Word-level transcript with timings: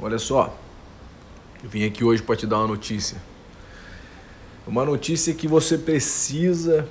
Olha 0.00 0.18
só, 0.18 0.58
eu 1.62 1.70
vim 1.70 1.84
aqui 1.84 2.04
hoje 2.04 2.22
para 2.22 2.36
te 2.36 2.46
dar 2.46 2.58
uma 2.58 2.68
notícia. 2.68 3.16
Uma 4.66 4.84
notícia 4.84 5.32
que 5.34 5.46
você 5.46 5.78
precisa 5.78 6.88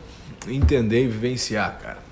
entender 0.47 1.03
e 1.03 1.07
vivenciar, 1.07 1.79
cara. 1.79 2.03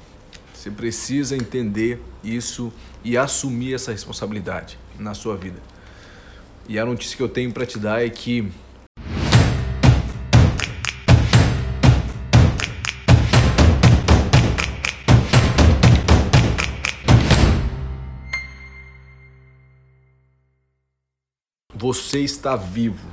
Você 0.53 0.69
precisa 0.69 1.35
entender 1.35 2.01
isso 2.23 2.71
e 3.03 3.17
assumir 3.17 3.73
essa 3.73 3.91
responsabilidade 3.91 4.77
na 4.99 5.13
sua 5.13 5.35
vida. 5.35 5.59
E 6.67 6.77
a 6.77 6.85
notícia 6.85 7.17
que 7.17 7.23
eu 7.23 7.29
tenho 7.29 7.51
para 7.51 7.65
te 7.65 7.79
dar 7.79 8.05
é 8.05 8.09
que 8.09 8.51
Você 21.93 22.21
está 22.21 22.55
vivo. 22.55 23.05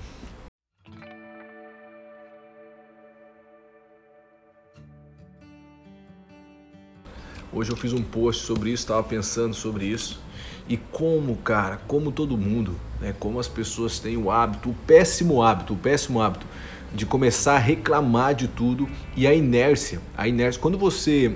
Hoje 7.53 7.73
eu 7.73 7.77
fiz 7.77 7.93
um 7.93 8.05
post 8.05 8.45
sobre 8.47 8.71
isso, 8.71 8.85
estava 8.85 9.03
pensando 9.03 9.53
sobre 9.53 9.85
isso. 9.85 10.21
E 10.69 10.77
como, 10.77 11.39
cara, 11.39 11.79
como 11.89 12.13
todo 12.13 12.39
mundo, 12.39 12.79
né, 13.01 13.15
como 13.19 13.39
as 13.39 13.49
pessoas 13.49 13.99
têm 13.99 14.17
o 14.17 14.31
hábito, 14.31 14.71
o 14.71 14.75
péssimo 14.87 15.43
hábito, 15.43 15.75
o 15.75 15.77
péssimo 15.77 16.21
hábito 16.21 16.47
de 16.93 17.05
começar 17.05 17.57
a 17.57 17.59
reclamar 17.59 18.35
de 18.35 18.49
tudo 18.49 18.89
e 19.15 19.27
a 19.27 19.35
inércia, 19.35 20.01
a 20.17 20.27
inércia, 20.27 20.61
quando 20.61 20.79
você 20.79 21.31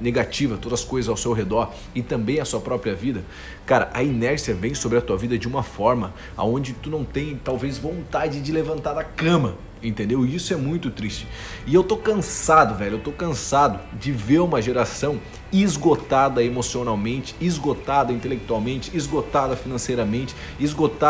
negativa 0.00 0.56
todas 0.56 0.80
as 0.80 0.84
coisas 0.84 1.08
ao 1.08 1.16
seu 1.16 1.32
redor 1.32 1.72
e 1.94 2.02
também 2.02 2.38
a 2.40 2.44
sua 2.44 2.60
própria 2.60 2.94
vida, 2.94 3.24
cara, 3.66 3.90
a 3.92 4.02
inércia 4.02 4.54
vem 4.54 4.74
sobre 4.74 4.98
a 4.98 5.00
tua 5.00 5.16
vida 5.16 5.36
de 5.36 5.48
uma 5.48 5.62
forma 5.62 6.14
aonde 6.36 6.72
tu 6.74 6.88
não 6.88 7.04
tem 7.04 7.40
talvez 7.42 7.78
vontade 7.78 8.40
de 8.40 8.52
levantar 8.52 8.94
da 8.94 9.02
cama, 9.02 9.56
entendeu? 9.82 10.24
E 10.24 10.36
isso 10.36 10.52
é 10.52 10.56
muito 10.56 10.90
triste. 10.90 11.26
E 11.66 11.74
eu 11.74 11.82
tô 11.82 11.96
cansado, 11.96 12.76
velho, 12.76 12.96
eu 12.96 13.00
tô 13.00 13.10
cansado 13.10 13.80
de 13.98 14.12
ver 14.12 14.38
uma 14.38 14.62
geração 14.62 15.20
esgotada 15.52 16.42
emocionalmente, 16.42 17.34
esgotada 17.40 18.12
intelectualmente, 18.12 18.96
esgotada 18.96 19.54
financeiramente, 19.54 20.34
esgotada 20.58 21.01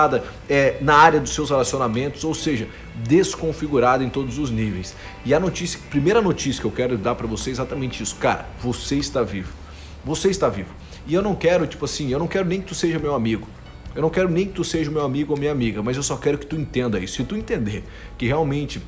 é, 0.49 0.79
na 0.81 0.97
área 0.97 1.21
dos 1.21 1.35
seus 1.35 1.51
relacionamentos, 1.51 2.25
ou 2.25 2.35
seja, 2.35 2.69
desconfigurada 3.07 4.03
em 4.03 4.09
todos 4.09 4.39
os 4.39 4.51
níveis. 4.51 4.95
E 5.25 5.35
a 5.35 5.41
notícia, 5.41 5.81
primeira 5.91 6.21
notícia 6.21 6.61
que 6.61 6.67
eu 6.67 6.73
quero 6.73 6.97
dar 6.97 7.15
para 7.15 7.27
você 7.27 7.51
é 7.51 7.53
exatamente 7.53 8.03
isso, 8.03 8.17
cara, 8.17 8.47
você 8.61 8.97
está 8.97 9.23
vivo. 9.23 9.53
Você 10.05 10.29
está 10.29 10.49
vivo. 10.49 10.71
E 11.07 11.15
eu 11.15 11.23
não 11.23 11.35
quero, 11.35 11.67
tipo 11.67 11.85
assim, 11.85 12.11
eu 12.11 12.19
não 12.19 12.27
quero 12.27 12.47
nem 12.47 12.61
que 12.61 12.69
tu 12.69 12.75
seja 12.75 12.99
meu 12.99 13.15
amigo. 13.15 13.49
Eu 13.95 14.03
não 14.03 14.11
quero 14.11 14.29
nem 14.29 14.47
que 14.47 14.53
tu 14.53 14.65
seja 14.65 14.91
meu 14.91 15.05
amigo 15.05 15.33
ou 15.33 15.39
minha 15.39 15.53
amiga, 15.53 15.83
mas 15.83 15.97
eu 15.97 16.03
só 16.03 16.17
quero 16.17 16.39
que 16.39 16.47
tu 16.47 16.57
entenda 16.57 16.99
isso. 16.99 17.17
Se 17.17 17.25
tu 17.25 17.37
entender 17.37 17.85
que 18.17 18.27
realmente 18.27 18.83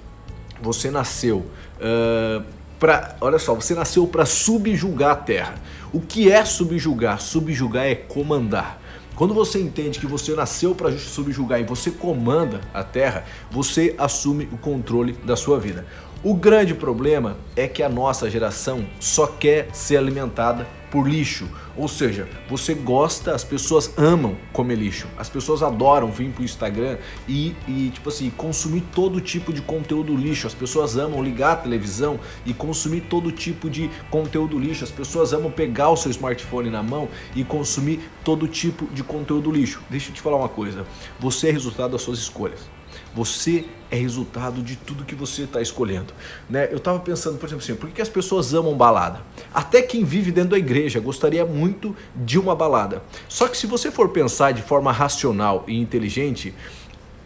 você 0.63 0.91
nasceu 0.91 1.47
uh, 1.79 2.45
para, 2.79 3.17
olha 3.21 3.39
só, 3.39 3.55
você 3.55 3.75
nasceu 3.75 4.07
para 4.07 4.25
subjugar 4.25 5.11
a 5.13 5.17
terra. 5.17 5.55
O 5.93 6.01
que 6.01 6.31
é 6.31 6.45
subjugar? 6.45 7.21
Subjugar 7.21 7.87
é 7.87 7.95
comandar. 7.95 8.81
Quando 9.17 9.33
você 9.33 9.61
entende 9.61 10.01
que 10.01 10.07
você 10.07 10.35
nasceu 10.35 10.75
para 10.75 10.91
subjugar 10.99 11.61
e 11.61 11.65
você 11.65 11.91
comanda 11.91 12.61
a 12.73 12.83
terra, 12.83 13.25
você 13.49 13.95
assume 13.97 14.49
o 14.51 14.59
controle 14.59 15.13
da 15.25 15.37
sua 15.37 15.59
vida. 15.59 15.87
O 16.25 16.35
grande 16.35 16.75
problema 16.75 17.37
é 17.55 17.69
que 17.69 17.83
a 17.83 17.89
nossa 17.89 18.29
geração 18.29 18.85
só 18.99 19.27
quer 19.27 19.69
ser 19.73 19.99
alimentada 19.99 20.67
por 20.95 21.09
lixo. 21.09 21.49
Ou 21.77 21.89
seja, 21.89 22.29
você 22.49 22.73
gosta, 22.73 23.35
as 23.35 23.43
pessoas 23.43 23.93
amam 23.99 24.37
comer 24.53 24.77
lixo. 24.77 25.09
As 25.19 25.29
pessoas 25.29 25.61
adoram 25.61 26.09
vir 26.13 26.31
pro 26.31 26.45
Instagram 26.45 26.99
e, 27.29 27.57
e 27.67 27.91
tipo 27.93 28.11
assim, 28.11 28.31
consumir 28.31 28.85
todo 28.95 29.21
tipo 29.21 29.53
de 29.53 29.61
conteúdo 29.61 30.17
lixo. 30.17 30.47
As 30.47 30.55
pessoas 30.55 30.97
amam 30.97 31.21
ligar 31.21 31.55
a 31.55 31.57
televisão 31.57 32.21
e 32.47 32.55
consumir 32.55 33.01
todo 33.11 33.33
tipo 33.33 33.69
de 33.69 33.91
conteúdo 34.09 34.57
lixo. 34.57 34.85
As 34.85 34.93
pessoas 34.93 35.33
amam 35.33 35.51
pegar 35.51 35.91
o 35.91 35.97
seu 35.97 36.13
smartphone 36.13 36.71
na 36.71 36.81
mão 36.81 37.09
e 37.35 37.43
consumir 37.43 38.09
todo 38.23 38.47
tipo 38.47 38.87
de 38.95 39.03
conteúdo 39.03 39.51
lixo. 39.51 39.83
Deixa 39.91 40.11
eu 40.11 40.15
te 40.15 40.21
falar 40.21 40.37
uma 40.37 40.49
coisa. 40.49 40.87
Você 41.19 41.49
é 41.49 41.51
resultado 41.51 41.91
das 41.91 42.03
suas 42.03 42.21
escolhas. 42.21 42.74
Você 43.15 43.65
é 43.91 43.97
resultado 43.97 44.63
de 44.63 44.77
tudo 44.77 45.05
que 45.05 45.15
você 45.15 45.43
está 45.43 45.61
escolhendo. 45.61 46.13
Né? 46.51 46.69
Eu 46.71 46.79
estava 46.79 46.99
pensando, 46.99 47.39
por 47.39 47.47
exemplo, 47.47 47.63
assim, 47.63 47.75
por 47.75 47.89
que 47.91 48.03
as 48.03 48.09
pessoas 48.09 48.53
amam 48.53 48.77
balada? 48.77 49.21
Até 49.53 49.83
quem 49.83 50.05
vive 50.05 50.33
dentro 50.33 50.51
da 50.51 50.59
igreja 50.59 50.99
gostaria 50.99 51.47
muito 51.47 51.95
de 52.17 52.39
uma 52.39 52.57
balada. 52.57 53.03
Só 53.29 53.47
que 53.47 53.57
se 53.57 53.67
você 53.67 53.91
for 53.91 54.09
pensar 54.09 54.53
de 54.53 54.63
forma 54.63 54.91
racional 54.91 55.65
e 55.69 55.81
inteligente, 55.81 56.53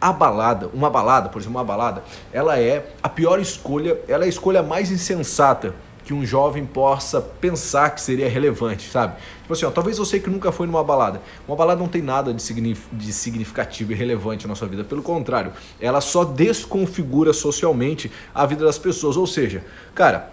a 0.00 0.12
balada, 0.12 0.68
uma 0.72 0.90
balada, 0.90 1.28
por 1.28 1.40
exemplo, 1.40 1.56
uma 1.56 1.64
balada, 1.64 2.04
ela 2.32 2.58
é 2.58 2.92
a 3.02 3.08
pior 3.08 3.40
escolha, 3.40 3.98
ela 4.06 4.24
é 4.24 4.26
a 4.26 4.28
escolha 4.28 4.62
mais 4.62 4.90
insensata 4.90 5.74
que 6.08 6.14
um 6.14 6.24
jovem 6.24 6.64
possa 6.64 7.20
pensar 7.20 7.90
que 7.90 8.00
seria 8.00 8.30
relevante, 8.30 8.88
sabe? 8.88 9.16
Tipo 9.42 9.52
assim, 9.52 9.66
ó, 9.66 9.70
talvez 9.70 9.98
você 9.98 10.18
que 10.18 10.30
nunca 10.30 10.50
foi 10.50 10.66
numa 10.66 10.82
balada. 10.82 11.20
Uma 11.46 11.54
balada 11.54 11.78
não 11.78 11.86
tem 11.86 12.00
nada 12.00 12.32
de, 12.32 12.74
de 12.92 13.12
significativo 13.12 13.92
e 13.92 13.94
relevante 13.94 14.48
na 14.48 14.54
sua 14.54 14.66
vida. 14.68 14.82
Pelo 14.82 15.02
contrário, 15.02 15.52
ela 15.78 16.00
só 16.00 16.24
desconfigura 16.24 17.34
socialmente 17.34 18.10
a 18.34 18.46
vida 18.46 18.64
das 18.64 18.78
pessoas. 18.78 19.18
Ou 19.18 19.26
seja, 19.26 19.62
cara, 19.94 20.32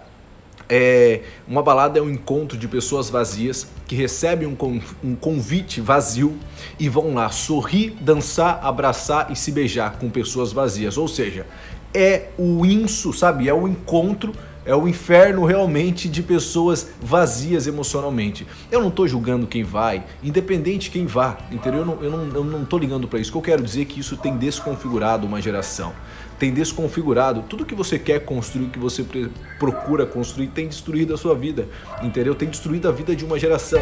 é, 0.66 1.20
uma 1.46 1.62
balada 1.62 1.98
é 1.98 2.02
um 2.02 2.08
encontro 2.08 2.56
de 2.56 2.66
pessoas 2.66 3.10
vazias 3.10 3.66
que 3.86 3.94
recebem 3.94 4.48
um, 4.48 4.80
um 5.04 5.14
convite 5.14 5.82
vazio 5.82 6.38
e 6.78 6.88
vão 6.88 7.12
lá 7.12 7.28
sorrir, 7.28 7.90
dançar, 8.00 8.60
abraçar 8.62 9.30
e 9.30 9.36
se 9.36 9.52
beijar 9.52 9.98
com 9.98 10.08
pessoas 10.08 10.54
vazias. 10.54 10.96
Ou 10.96 11.06
seja, 11.06 11.46
é 11.92 12.28
o 12.38 12.64
inso, 12.64 13.12
sabe? 13.12 13.46
É 13.46 13.52
o 13.52 13.68
encontro 13.68 14.32
é 14.66 14.74
o 14.74 14.88
inferno 14.88 15.44
realmente 15.44 16.08
de 16.08 16.22
pessoas 16.22 16.88
vazias 17.00 17.66
emocionalmente. 17.68 18.46
Eu 18.70 18.80
não 18.80 18.88
estou 18.88 19.06
julgando 19.06 19.46
quem 19.46 19.62
vai, 19.62 20.04
independente 20.22 20.90
quem 20.90 21.06
vá, 21.06 21.38
entendeu? 21.50 21.80
Eu 21.80 21.86
não, 21.86 22.02
eu 22.02 22.10
não, 22.10 22.34
eu 22.34 22.44
não 22.44 22.78
ligando 22.78 23.06
para 23.06 23.20
isso. 23.20 23.30
O 23.30 23.32
que 23.32 23.38
eu 23.38 23.42
quero 23.42 23.62
dizer 23.62 23.82
é 23.82 23.84
que 23.84 24.00
isso 24.00 24.16
tem 24.16 24.36
desconfigurado 24.36 25.26
uma 25.26 25.40
geração. 25.40 25.92
Tem 26.38 26.52
desconfigurado 26.52 27.44
tudo 27.48 27.64
que 27.64 27.74
você 27.74 27.98
quer 27.98 28.24
construir, 28.24 28.66
que 28.66 28.78
você 28.78 29.06
procura 29.58 30.04
construir, 30.04 30.48
tem 30.48 30.68
destruído 30.68 31.14
a 31.14 31.16
sua 31.16 31.34
vida, 31.34 31.68
entendeu? 32.02 32.34
Tem 32.34 32.48
destruído 32.48 32.88
a 32.88 32.92
vida 32.92 33.16
de 33.16 33.24
uma 33.24 33.38
geração. 33.38 33.80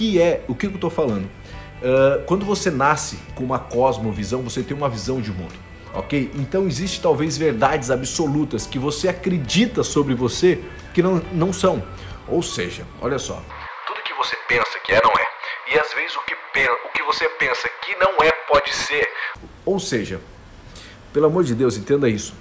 Que 0.00 0.18
é, 0.18 0.42
o 0.48 0.54
que 0.54 0.64
eu 0.64 0.70
estou 0.70 0.88
falando? 0.88 1.26
Uh, 1.26 2.24
quando 2.24 2.42
você 2.46 2.70
nasce 2.70 3.18
com 3.34 3.44
uma 3.44 3.58
cosmovisão, 3.58 4.40
você 4.40 4.62
tem 4.62 4.74
uma 4.74 4.88
visão 4.88 5.20
de 5.20 5.30
mundo, 5.30 5.52
ok? 5.92 6.30
Então 6.36 6.66
existe 6.66 7.02
talvez 7.02 7.36
verdades 7.36 7.90
absolutas 7.90 8.66
que 8.66 8.78
você 8.78 9.08
acredita 9.08 9.82
sobre 9.82 10.14
você 10.14 10.64
que 10.94 11.02
não, 11.02 11.16
não 11.34 11.52
são. 11.52 11.82
Ou 12.26 12.42
seja, 12.42 12.86
olha 13.02 13.18
só. 13.18 13.42
Tudo 13.86 14.00
que 14.02 14.14
você 14.14 14.34
pensa 14.48 14.78
que 14.86 14.92
é, 14.92 15.02
não 15.04 15.10
é. 15.10 15.74
E 15.74 15.78
às 15.78 15.92
vezes 15.92 16.16
o 16.16 16.20
que, 16.24 16.32
o 16.32 16.92
que 16.94 17.02
você 17.02 17.28
pensa 17.38 17.68
que 17.84 17.94
não 17.96 18.24
é, 18.24 18.32
pode 18.50 18.72
ser. 18.72 19.06
Ou 19.66 19.78
seja, 19.78 20.18
pelo 21.12 21.26
amor 21.26 21.44
de 21.44 21.54
Deus, 21.54 21.76
entenda 21.76 22.08
isso. 22.08 22.34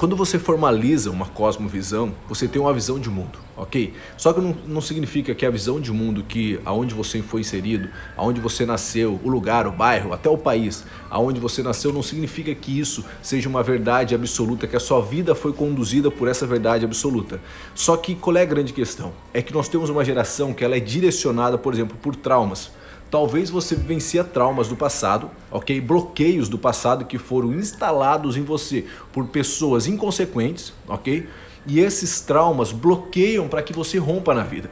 Quando 0.00 0.16
você 0.16 0.38
formaliza 0.38 1.10
uma 1.10 1.26
cosmovisão, 1.26 2.14
você 2.26 2.48
tem 2.48 2.58
uma 2.58 2.72
visão 2.72 2.98
de 2.98 3.10
mundo, 3.10 3.38
ok? 3.54 3.92
Só 4.16 4.32
que 4.32 4.40
não, 4.40 4.56
não 4.66 4.80
significa 4.80 5.34
que 5.34 5.44
a 5.44 5.50
visão 5.50 5.78
de 5.78 5.92
mundo 5.92 6.24
que 6.26 6.58
aonde 6.64 6.94
você 6.94 7.20
foi 7.20 7.42
inserido, 7.42 7.90
aonde 8.16 8.40
você 8.40 8.64
nasceu, 8.64 9.20
o 9.22 9.28
lugar, 9.28 9.66
o 9.66 9.70
bairro, 9.70 10.14
até 10.14 10.30
o 10.30 10.38
país, 10.38 10.86
aonde 11.10 11.38
você 11.38 11.62
nasceu, 11.62 11.92
não 11.92 12.02
significa 12.02 12.54
que 12.54 12.80
isso 12.80 13.04
seja 13.20 13.46
uma 13.46 13.62
verdade 13.62 14.14
absoluta, 14.14 14.66
que 14.66 14.74
a 14.74 14.80
sua 14.80 15.02
vida 15.02 15.34
foi 15.34 15.52
conduzida 15.52 16.10
por 16.10 16.28
essa 16.28 16.46
verdade 16.46 16.82
absoluta. 16.82 17.38
Só 17.74 17.94
que 17.94 18.14
qual 18.14 18.38
é 18.38 18.40
a 18.40 18.46
grande 18.46 18.72
questão? 18.72 19.12
É 19.34 19.42
que 19.42 19.52
nós 19.52 19.68
temos 19.68 19.90
uma 19.90 20.02
geração 20.02 20.54
que 20.54 20.64
ela 20.64 20.78
é 20.78 20.80
direcionada, 20.80 21.58
por 21.58 21.74
exemplo, 21.74 21.94
por 22.00 22.16
traumas. 22.16 22.70
Talvez 23.10 23.50
você 23.50 23.74
vivencia 23.74 24.22
traumas 24.22 24.68
do 24.68 24.76
passado, 24.76 25.30
ok? 25.50 25.80
Bloqueios 25.80 26.48
do 26.48 26.56
passado 26.56 27.04
que 27.04 27.18
foram 27.18 27.52
instalados 27.52 28.36
em 28.36 28.42
você 28.42 28.84
por 29.12 29.26
pessoas 29.26 29.88
inconsequentes, 29.88 30.72
ok? 30.86 31.26
E 31.66 31.80
esses 31.80 32.20
traumas 32.20 32.70
bloqueiam 32.70 33.48
para 33.48 33.62
que 33.62 33.72
você 33.72 33.98
rompa 33.98 34.32
na 34.32 34.44
vida. 34.44 34.70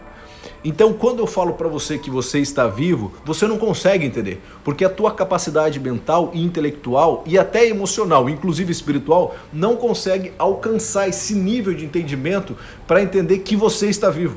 Então, 0.64 0.92
quando 0.92 1.18
eu 1.18 1.26
falo 1.26 1.54
para 1.54 1.68
você 1.68 1.98
que 1.98 2.10
você 2.10 2.38
está 2.38 2.66
vivo, 2.68 3.12
você 3.24 3.46
não 3.46 3.58
consegue 3.58 4.04
entender, 4.04 4.40
porque 4.64 4.84
a 4.84 4.90
tua 4.90 5.12
capacidade 5.12 5.80
mental 5.80 6.30
e 6.32 6.42
intelectual 6.42 7.24
e 7.26 7.38
até 7.38 7.66
emocional, 7.66 8.28
inclusive 8.28 8.70
espiritual, 8.70 9.34
não 9.52 9.76
consegue 9.76 10.32
alcançar 10.38 11.08
esse 11.08 11.34
nível 11.34 11.74
de 11.74 11.84
entendimento 11.84 12.56
para 12.86 13.02
entender 13.02 13.38
que 13.38 13.56
você 13.56 13.88
está 13.88 14.10
vivo. 14.10 14.36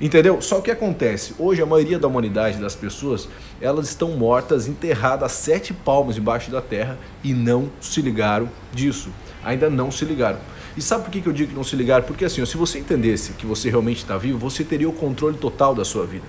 Entendeu? 0.00 0.40
Só 0.40 0.60
que 0.60 0.70
acontece, 0.70 1.34
hoje 1.38 1.60
a 1.60 1.66
maioria 1.66 1.98
da 1.98 2.06
humanidade, 2.06 2.58
das 2.58 2.76
pessoas, 2.76 3.28
elas 3.60 3.88
estão 3.88 4.10
mortas, 4.12 4.68
enterradas 4.68 5.24
a 5.24 5.28
sete 5.28 5.74
palmos 5.74 6.16
embaixo 6.16 6.50
da 6.50 6.60
terra 6.60 6.96
e 7.24 7.34
não 7.34 7.70
se 7.80 8.00
ligaram 8.00 8.48
disso. 8.72 9.10
ainda 9.44 9.68
não 9.70 9.90
se 9.90 10.04
ligaram. 10.04 10.38
E 10.76 10.82
sabe 10.82 11.04
por 11.04 11.10
que 11.10 11.26
eu 11.26 11.32
digo 11.32 11.50
que 11.50 11.56
não 11.56 11.64
se 11.64 11.74
ligaram? 11.74 12.04
Porque 12.04 12.24
assim, 12.24 12.44
se 12.44 12.56
você 12.56 12.78
entendesse 12.78 13.32
que 13.32 13.46
você 13.46 13.68
realmente 13.68 13.98
está 13.98 14.16
vivo, 14.16 14.38
você 14.38 14.62
teria 14.62 14.88
o 14.88 14.92
controle 14.92 15.36
total 15.36 15.74
da 15.74 15.84
sua 15.84 16.06
vida. 16.06 16.24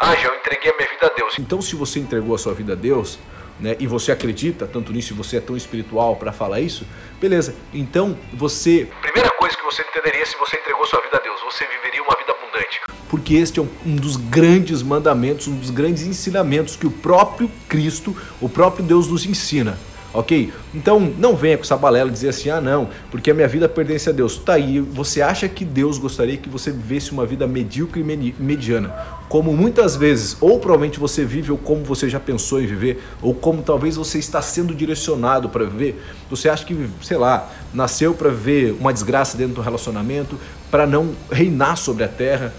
Ah, 0.00 0.16
já 0.16 0.28
eu 0.28 0.34
entreguei 0.34 0.72
a 0.72 0.76
minha 0.76 0.88
vida 0.88 1.06
a 1.06 1.14
Deus. 1.14 1.38
Então, 1.38 1.60
se 1.60 1.76
você 1.76 2.00
entregou 2.00 2.34
a 2.34 2.38
sua 2.38 2.54
vida 2.54 2.72
a 2.72 2.76
Deus, 2.76 3.18
né, 3.60 3.76
e 3.78 3.86
você 3.86 4.10
acredita 4.10 4.66
tanto 4.66 4.92
nisso 4.92 5.12
e 5.12 5.16
você 5.16 5.36
é 5.36 5.40
tão 5.40 5.56
espiritual 5.56 6.16
para 6.16 6.32
falar 6.32 6.60
isso, 6.60 6.86
beleza. 7.20 7.54
Então, 7.72 8.16
você. 8.32 8.88
Primeira 9.02 9.29
que 9.56 9.64
você 9.64 9.82
entenderia 9.82 10.24
se 10.26 10.36
você 10.36 10.56
entregou 10.56 10.86
sua 10.86 11.00
vida 11.00 11.16
a 11.16 11.20
Deus, 11.20 11.40
você 11.42 11.66
viveria 11.66 12.02
uma 12.02 12.16
vida 12.16 12.32
abundante. 12.32 12.80
Porque 13.08 13.34
este 13.34 13.58
é 13.58 13.62
um, 13.62 13.68
um 13.86 13.96
dos 13.96 14.16
grandes 14.16 14.82
mandamentos, 14.82 15.48
um 15.48 15.56
dos 15.56 15.70
grandes 15.70 16.04
ensinamentos 16.04 16.76
que 16.76 16.86
o 16.86 16.90
próprio 16.90 17.50
Cristo, 17.68 18.16
o 18.40 18.48
próprio 18.48 18.84
Deus 18.84 19.08
nos 19.08 19.26
ensina 19.26 19.78
ok? 20.12 20.52
Então 20.74 21.00
não 21.00 21.36
venha 21.36 21.56
com 21.56 21.62
essa 21.62 21.76
balela 21.76 22.10
dizer 22.10 22.30
assim, 22.30 22.50
ah 22.50 22.60
não, 22.60 22.88
porque 23.10 23.30
a 23.30 23.34
minha 23.34 23.48
vida 23.48 23.68
pertence 23.68 24.08
a 24.08 24.12
Deus. 24.12 24.38
Tá 24.38 24.54
aí, 24.54 24.80
você 24.80 25.22
acha 25.22 25.48
que 25.48 25.64
Deus 25.64 25.98
gostaria 25.98 26.36
que 26.36 26.48
você 26.48 26.70
vivesse 26.70 27.12
uma 27.12 27.24
vida 27.24 27.46
medíocre 27.46 28.00
e 28.00 28.34
mediana, 28.38 28.88
como 29.28 29.52
muitas 29.52 29.96
vezes, 29.96 30.36
ou 30.40 30.58
provavelmente 30.58 30.98
você 30.98 31.24
vive, 31.24 31.52
ou 31.52 31.58
como 31.58 31.84
você 31.84 32.08
já 32.08 32.18
pensou 32.18 32.60
em 32.60 32.66
viver, 32.66 33.02
ou 33.22 33.34
como 33.34 33.62
talvez 33.62 33.96
você 33.96 34.18
está 34.18 34.42
sendo 34.42 34.74
direcionado 34.74 35.48
para 35.48 35.64
viver. 35.64 36.02
Você 36.28 36.48
acha 36.48 36.64
que, 36.64 36.88
sei 37.02 37.16
lá, 37.16 37.50
nasceu 37.72 38.14
para 38.14 38.30
viver 38.30 38.76
uma 38.78 38.92
desgraça 38.92 39.36
dentro 39.36 39.54
do 39.54 39.60
relacionamento, 39.60 40.38
para 40.70 40.86
não 40.86 41.14
reinar 41.30 41.76
sobre 41.76 42.04
a 42.04 42.08
terra 42.08 42.52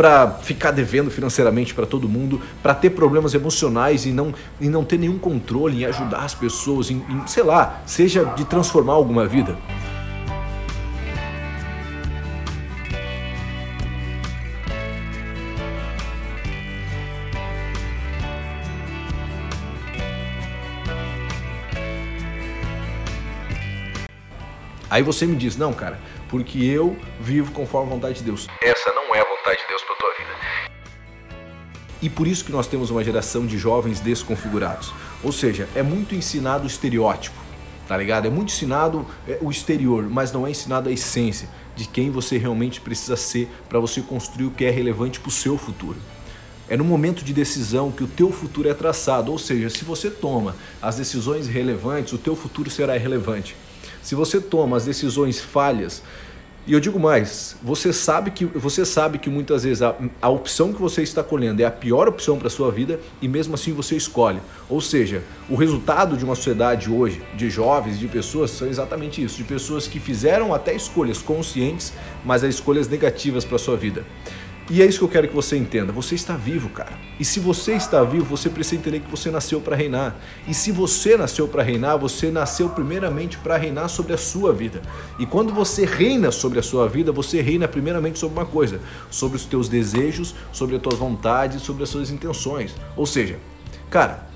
para 0.00 0.30
ficar 0.40 0.70
devendo 0.70 1.10
financeiramente 1.10 1.74
para 1.74 1.84
todo 1.84 2.08
mundo, 2.08 2.40
para 2.62 2.72
ter 2.72 2.88
problemas 2.88 3.34
emocionais 3.34 4.06
e 4.06 4.12
não, 4.12 4.32
e 4.58 4.66
não 4.66 4.82
ter 4.82 4.98
nenhum 4.98 5.18
controle 5.18 5.82
em 5.82 5.84
ajudar 5.84 6.20
as 6.20 6.34
pessoas, 6.34 6.90
em, 6.90 7.04
em, 7.06 7.26
sei 7.26 7.42
lá, 7.42 7.82
seja 7.84 8.24
de 8.24 8.46
transformar 8.46 8.94
alguma 8.94 9.26
vida. 9.26 9.58
Aí 24.90 25.04
você 25.04 25.24
me 25.24 25.36
diz, 25.36 25.56
não, 25.56 25.72
cara, 25.72 26.00
porque 26.28 26.58
eu 26.58 26.98
vivo 27.20 27.52
conforme 27.52 27.92
a 27.92 27.94
vontade 27.94 28.18
de 28.18 28.24
Deus. 28.24 28.48
Essa 28.60 28.92
não 28.92 29.14
é 29.14 29.20
a 29.20 29.24
vontade 29.24 29.60
de 29.60 29.68
Deus 29.68 29.82
para 29.84 29.94
tua 29.94 30.10
vida. 30.18 30.30
E 32.02 32.10
por 32.10 32.26
isso 32.26 32.44
que 32.44 32.50
nós 32.50 32.66
temos 32.66 32.90
uma 32.90 33.04
geração 33.04 33.46
de 33.46 33.56
jovens 33.56 34.00
desconfigurados. 34.00 34.92
Ou 35.22 35.30
seja, 35.30 35.68
é 35.76 35.82
muito 35.82 36.16
ensinado 36.16 36.64
o 36.64 36.66
estereótipo, 36.66 37.38
tá 37.86 37.96
ligado? 37.96 38.26
É 38.26 38.30
muito 38.30 38.48
ensinado 38.48 39.06
é, 39.28 39.38
o 39.40 39.48
exterior, 39.48 40.08
mas 40.10 40.32
não 40.32 40.44
é 40.44 40.50
ensinado 40.50 40.88
a 40.88 40.92
essência 40.92 41.48
de 41.76 41.86
quem 41.86 42.10
você 42.10 42.36
realmente 42.36 42.80
precisa 42.80 43.16
ser 43.16 43.48
para 43.68 43.78
você 43.78 44.00
construir 44.00 44.46
o 44.46 44.50
que 44.50 44.64
é 44.64 44.70
relevante 44.70 45.20
para 45.20 45.28
o 45.28 45.32
seu 45.32 45.56
futuro. 45.56 45.98
É 46.68 46.76
no 46.76 46.84
momento 46.84 47.22
de 47.22 47.32
decisão 47.32 47.92
que 47.92 48.02
o 48.02 48.08
teu 48.08 48.32
futuro 48.32 48.68
é 48.68 48.74
traçado, 48.74 49.30
ou 49.30 49.38
seja, 49.38 49.70
se 49.70 49.84
você 49.84 50.10
toma 50.10 50.56
as 50.82 50.96
decisões 50.96 51.46
relevantes, 51.46 52.12
o 52.12 52.18
teu 52.18 52.34
futuro 52.34 52.68
será 52.68 52.96
irrelevante. 52.96 53.54
Se 54.02 54.14
você 54.14 54.40
toma 54.40 54.76
as 54.76 54.84
decisões 54.84 55.40
falhas, 55.40 56.02
e 56.66 56.72
eu 56.74 56.78
digo 56.78 57.00
mais, 57.00 57.56
você 57.62 57.92
sabe 57.92 58.30
que 58.30 58.44
você 58.44 58.84
sabe 58.84 59.18
que 59.18 59.30
muitas 59.30 59.64
vezes 59.64 59.82
a, 59.82 59.96
a 60.20 60.28
opção 60.28 60.72
que 60.72 60.80
você 60.80 61.02
está 61.02 61.22
colhendo 61.22 61.62
é 61.62 61.64
a 61.64 61.70
pior 61.70 62.06
opção 62.06 62.38
para 62.38 62.48
a 62.48 62.50
sua 62.50 62.70
vida 62.70 63.00
e 63.20 63.26
mesmo 63.26 63.54
assim 63.54 63.72
você 63.72 63.96
escolhe. 63.96 64.40
Ou 64.68 64.80
seja, 64.80 65.22
o 65.48 65.56
resultado 65.56 66.18
de 66.18 66.24
uma 66.24 66.34
sociedade 66.34 66.90
hoje 66.90 67.22
de 67.34 67.48
jovens, 67.48 67.98
de 67.98 68.06
pessoas 68.06 68.50
são 68.50 68.68
exatamente 68.68 69.22
isso, 69.24 69.38
de 69.38 69.44
pessoas 69.44 69.88
que 69.88 69.98
fizeram 69.98 70.52
até 70.54 70.74
escolhas 70.74 71.22
conscientes, 71.22 71.94
mas 72.24 72.44
as 72.44 72.54
escolhas 72.54 72.86
negativas 72.86 73.44
para 73.44 73.56
a 73.56 73.58
sua 73.58 73.76
vida. 73.76 74.04
E 74.68 74.82
é 74.82 74.86
isso 74.86 74.98
que 74.98 75.04
eu 75.04 75.08
quero 75.08 75.26
que 75.26 75.34
você 75.34 75.56
entenda. 75.56 75.92
Você 75.92 76.14
está 76.14 76.36
vivo, 76.36 76.68
cara. 76.68 76.92
E 77.18 77.24
se 77.24 77.40
você 77.40 77.72
está 77.72 78.04
vivo, 78.04 78.24
você 78.24 78.48
precisa 78.48 78.76
entender 78.76 79.00
que 79.00 79.10
você 79.10 79.30
nasceu 79.30 79.60
para 79.60 79.74
reinar. 79.74 80.16
E 80.46 80.54
se 80.54 80.70
você 80.70 81.16
nasceu 81.16 81.48
para 81.48 81.62
reinar, 81.62 81.96
você 81.96 82.30
nasceu 82.30 82.68
primeiramente 82.68 83.36
para 83.38 83.56
reinar 83.56 83.88
sobre 83.88 84.12
a 84.12 84.16
sua 84.16 84.52
vida. 84.52 84.80
E 85.18 85.26
quando 85.26 85.52
você 85.52 85.84
reina 85.84 86.30
sobre 86.30 86.60
a 86.60 86.62
sua 86.62 86.88
vida, 86.88 87.10
você 87.10 87.40
reina 87.40 87.66
primeiramente 87.66 88.18
sobre 88.18 88.38
uma 88.38 88.46
coisa: 88.46 88.80
sobre 89.10 89.36
os 89.36 89.44
teus 89.44 89.68
desejos, 89.68 90.36
sobre 90.52 90.76
as 90.76 90.82
tuas 90.82 90.98
vontades, 90.98 91.62
sobre 91.62 91.82
as 91.82 91.88
suas 91.88 92.10
intenções. 92.10 92.74
Ou 92.96 93.06
seja, 93.06 93.38
cara, 93.90 94.30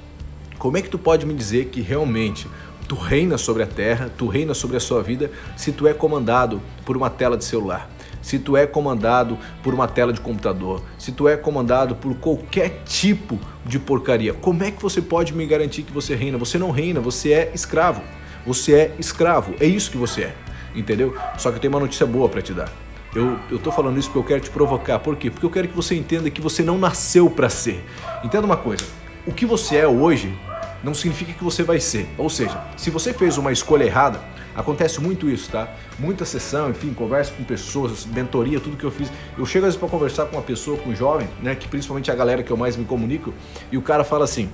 como 0.59 0.77
é 0.77 0.83
que 0.83 0.91
tu 0.91 0.99
pode 0.99 1.25
me 1.25 1.35
dizer 1.35 1.67
que 1.67 1.81
realmente 1.81 2.49
tu 2.89 2.97
reina 2.97 3.39
sobre 3.39 3.63
a 3.63 3.67
terra, 3.67 4.11
tu 4.19 4.27
reina 4.27 4.53
sobre 4.53 4.77
a 4.77 4.81
sua 4.81 5.01
vida, 5.01 5.31
se 5.57 5.71
tu 5.73 5.87
é 5.87 5.95
comandado 5.95 6.61
por 6.85 6.97
uma 6.97 7.09
tela 7.09 7.37
de 7.37 7.45
celular? 7.45 7.94
Se 8.25 8.39
tu 8.39 8.57
é 8.57 8.67
comandado 8.67 9.37
por 9.63 9.75
uma 9.75 9.87
tela 9.87 10.11
de 10.11 10.19
computador, 10.19 10.83
se 10.99 11.13
tu 11.13 11.29
é 11.29 11.37
comandado 11.37 11.95
por 11.95 12.15
qualquer 12.15 12.83
tipo 12.87 13.39
de 13.67 13.79
porcaria, 13.79 14.33
como 14.33 14.65
é 14.65 14.71
que 14.71 14.83
você 14.83 15.03
pode 15.03 15.35
me 15.35 15.45
garantir 15.45 15.83
que 15.83 15.93
você 15.93 16.15
reina? 16.15 16.39
Você 16.39 16.57
não 16.57 16.71
reina, 16.71 17.01
você 17.01 17.35
é 17.35 17.53
escravo. 17.55 18.01
Você 18.47 18.75
é 18.75 18.95
escravo, 18.99 19.55
é 19.61 19.67
isso 19.67 19.91
que 19.91 19.99
você 19.99 20.23
é, 20.23 20.35
entendeu? 20.75 21.15
Só 21.37 21.51
que 21.51 21.57
eu 21.57 21.61
tenho 21.61 21.73
uma 21.73 21.81
notícia 21.81 22.07
boa 22.07 22.27
para 22.27 22.41
te 22.41 22.55
dar. 22.55 22.73
Eu, 23.15 23.39
eu 23.51 23.59
tô 23.59 23.71
falando 23.71 23.99
isso 23.99 24.09
porque 24.09 24.19
eu 24.19 24.25
quero 24.25 24.41
te 24.41 24.51
provocar. 24.51 24.99
Por 25.01 25.17
quê? 25.17 25.31
Porque 25.31 25.45
eu 25.45 25.51
quero 25.51 25.69
que 25.69 25.77
você 25.77 25.95
entenda 25.95 26.31
que 26.31 26.41
você 26.41 26.63
não 26.63 26.79
nasceu 26.79 27.29
para 27.29 27.51
ser. 27.51 27.85
Entenda 28.25 28.47
uma 28.47 28.57
coisa: 28.57 28.85
o 29.27 29.33
que 29.33 29.45
você 29.45 29.77
é 29.77 29.87
hoje 29.87 30.35
não 30.83 30.95
significa 30.95 31.33
que 31.35 31.45
você 31.45 31.63
vai 31.63 31.79
ser. 31.79 32.09
Ou 32.17 32.31
seja, 32.31 32.59
se 32.77 32.91
você 32.91 33.13
fez 33.13 33.37
uma 33.37 33.53
escolha 33.53 33.85
errada, 33.85 34.21
Acontece 34.55 35.01
muito 35.01 35.29
isso, 35.29 35.51
tá? 35.51 35.69
Muita 35.99 36.25
sessão, 36.25 36.71
enfim, 36.71 36.95
conversa 36.95 37.33
com 37.33 37.43
pessoas, 37.43 38.07
mentoria, 38.07 38.61
tudo 38.61 38.77
que 38.77 38.85
eu 38.85 38.91
fiz. 38.91 39.11
Eu 39.37 39.45
chego 39.45 39.67
às 39.67 39.75
vezes 39.75 39.77
para 39.77 39.89
conversar 39.89 40.27
com 40.27 40.37
uma 40.37 40.43
pessoa, 40.43 40.77
com 40.79 40.91
um 40.91 40.95
jovem, 40.95 41.29
né? 41.43 41.55
Que 41.55 41.67
principalmente 41.67 42.11
é 42.11 42.13
a 42.13 42.17
galera 42.17 42.43
que 42.43 42.51
eu 42.51 42.57
mais 42.57 42.77
me 42.77 42.85
comunico, 42.85 43.35
e 43.73 43.77
o 43.77 43.83
cara 43.83 44.05
fala 44.05 44.25
assim: 44.25 44.49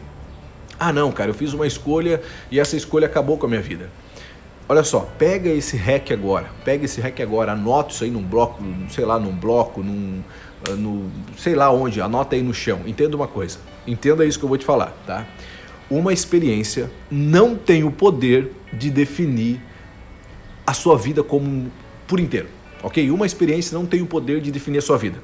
Ah, 0.78 0.92
não, 0.92 1.12
cara, 1.12 1.30
eu 1.30 1.34
fiz 1.34 1.52
uma 1.52 1.66
escolha 1.66 2.22
e 2.50 2.58
essa 2.58 2.76
escolha 2.76 3.06
acabou 3.06 3.36
com 3.36 3.46
a 3.46 3.48
minha 3.48 3.60
vida. 3.60 3.90
Olha 4.66 4.84
só, 4.84 5.00
pega 5.18 5.50
esse 5.50 5.76
hack 5.76 6.12
agora, 6.12 6.48
pega 6.64 6.84
esse 6.84 7.00
hack 7.00 7.20
agora, 7.20 7.52
anota 7.52 7.92
isso 7.92 8.04
aí 8.04 8.10
num 8.10 8.22
bloco, 8.22 8.62
sei 8.88 9.04
lá, 9.04 9.18
num 9.18 9.32
bloco, 9.32 9.82
num, 9.82 10.22
ah, 10.66 10.74
no, 10.76 11.10
sei 11.36 11.54
lá 11.54 11.70
onde, 11.70 12.00
anota 12.00 12.36
aí 12.36 12.42
no 12.42 12.54
chão. 12.54 12.80
Entenda 12.86 13.16
uma 13.16 13.26
coisa, 13.26 13.58
entenda 13.86 14.24
isso 14.24 14.38
que 14.38 14.44
eu 14.44 14.48
vou 14.48 14.56
te 14.56 14.64
falar, 14.64 14.96
tá? 15.06 15.26
Uma 15.90 16.12
experiência 16.12 16.88
não 17.10 17.56
tem 17.56 17.82
o 17.82 17.90
poder 17.90 18.52
de 18.72 18.90
definir 18.90 19.60
a 20.66 20.72
sua 20.72 20.96
vida 20.96 21.22
como 21.22 21.70
por 22.06 22.20
inteiro, 22.20 22.48
ok? 22.82 23.10
Uma 23.10 23.26
experiência 23.26 23.76
não 23.76 23.86
tem 23.86 24.02
o 24.02 24.06
poder 24.06 24.40
de 24.40 24.50
definir 24.50 24.78
a 24.78 24.82
sua 24.82 24.98
vida. 24.98 25.22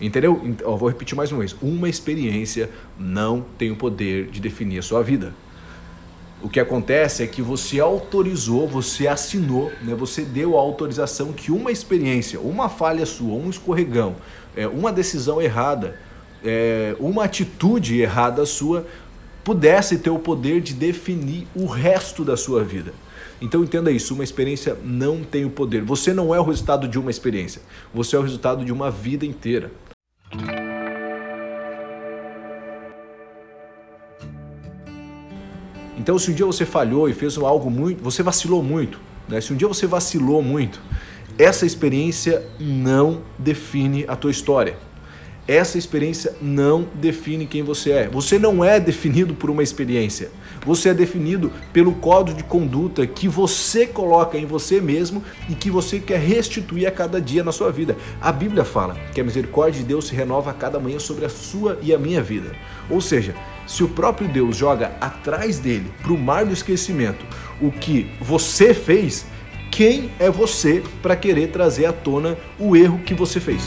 Entendeu? 0.00 0.40
Eu 0.60 0.76
vou 0.76 0.88
repetir 0.88 1.16
mais 1.16 1.32
uma 1.32 1.40
vez. 1.40 1.56
Uma 1.60 1.88
experiência 1.88 2.70
não 2.98 3.44
tem 3.58 3.70
o 3.70 3.76
poder 3.76 4.26
de 4.26 4.40
definir 4.40 4.78
a 4.78 4.82
sua 4.82 5.02
vida. 5.02 5.34
O 6.40 6.48
que 6.48 6.60
acontece 6.60 7.24
é 7.24 7.26
que 7.26 7.42
você 7.42 7.80
autorizou, 7.80 8.68
você 8.68 9.08
assinou, 9.08 9.72
né? 9.82 9.92
você 9.96 10.22
deu 10.22 10.56
a 10.56 10.60
autorização 10.60 11.32
que 11.32 11.50
uma 11.50 11.72
experiência, 11.72 12.38
uma 12.38 12.68
falha 12.68 13.04
sua, 13.04 13.34
um 13.34 13.50
escorregão, 13.50 14.14
é, 14.54 14.68
uma 14.68 14.92
decisão 14.92 15.42
errada, 15.42 15.98
é, 16.44 16.94
uma 17.00 17.24
atitude 17.24 18.00
errada 18.00 18.46
sua 18.46 18.86
pudesse 19.42 19.98
ter 19.98 20.10
o 20.10 20.18
poder 20.18 20.60
de 20.60 20.74
definir 20.74 21.48
o 21.56 21.66
resto 21.66 22.24
da 22.24 22.36
sua 22.36 22.62
vida. 22.62 22.94
Então 23.40 23.62
entenda 23.62 23.90
isso, 23.90 24.14
uma 24.14 24.24
experiência 24.24 24.76
não 24.84 25.22
tem 25.22 25.44
o 25.44 25.50
poder. 25.50 25.82
Você 25.82 26.12
não 26.12 26.34
é 26.34 26.40
o 26.40 26.44
resultado 26.44 26.88
de 26.88 26.98
uma 26.98 27.10
experiência, 27.10 27.62
você 27.94 28.16
é 28.16 28.18
o 28.18 28.22
resultado 28.22 28.64
de 28.64 28.72
uma 28.72 28.90
vida 28.90 29.24
inteira. 29.24 29.70
Então 35.96 36.18
se 36.18 36.30
um 36.30 36.34
dia 36.34 36.46
você 36.46 36.64
falhou 36.64 37.08
e 37.08 37.12
fez 37.12 37.36
algo 37.36 37.70
muito, 37.70 38.02
você 38.02 38.22
vacilou 38.22 38.62
muito, 38.62 38.98
né? 39.28 39.40
Se 39.40 39.52
um 39.52 39.56
dia 39.56 39.68
você 39.68 39.86
vacilou 39.86 40.42
muito, 40.42 40.80
essa 41.38 41.64
experiência 41.64 42.44
não 42.58 43.22
define 43.38 44.04
a 44.08 44.16
tua 44.16 44.30
história. 44.30 44.76
Essa 45.46 45.78
experiência 45.78 46.34
não 46.42 46.86
define 46.94 47.46
quem 47.46 47.62
você 47.62 47.90
é. 47.92 48.08
Você 48.08 48.38
não 48.38 48.62
é 48.62 48.78
definido 48.78 49.34
por 49.34 49.48
uma 49.48 49.62
experiência. 49.62 50.30
Você 50.64 50.90
é 50.90 50.94
definido 50.94 51.52
pelo 51.72 51.92
código 51.94 52.36
de 52.36 52.44
conduta 52.44 53.06
que 53.06 53.28
você 53.28 53.86
coloca 53.86 54.36
em 54.36 54.46
você 54.46 54.80
mesmo 54.80 55.22
e 55.48 55.54
que 55.54 55.70
você 55.70 55.98
quer 56.00 56.20
restituir 56.20 56.86
a 56.86 56.90
cada 56.90 57.20
dia 57.20 57.44
na 57.44 57.52
sua 57.52 57.70
vida. 57.70 57.96
A 58.20 58.32
Bíblia 58.32 58.64
fala 58.64 58.94
que 59.14 59.20
a 59.20 59.24
misericórdia 59.24 59.80
de 59.80 59.86
Deus 59.86 60.08
se 60.08 60.14
renova 60.14 60.50
a 60.50 60.54
cada 60.54 60.78
manhã 60.78 60.98
sobre 60.98 61.24
a 61.24 61.28
sua 61.28 61.78
e 61.82 61.92
a 61.92 61.98
minha 61.98 62.22
vida. 62.22 62.54
Ou 62.90 63.00
seja, 63.00 63.34
se 63.66 63.84
o 63.84 63.88
próprio 63.88 64.28
Deus 64.28 64.56
joga 64.56 64.96
atrás 65.00 65.58
dele, 65.58 65.90
para 66.02 66.12
o 66.12 66.18
mar 66.18 66.44
do 66.44 66.52
esquecimento, 66.52 67.24
o 67.60 67.70
que 67.70 68.10
você 68.20 68.72
fez, 68.72 69.26
quem 69.70 70.10
é 70.18 70.30
você 70.30 70.82
para 71.02 71.16
querer 71.16 71.48
trazer 71.48 71.86
à 71.86 71.92
tona 71.92 72.36
o 72.58 72.76
erro 72.76 73.00
que 73.00 73.14
você 73.14 73.40
fez? 73.40 73.62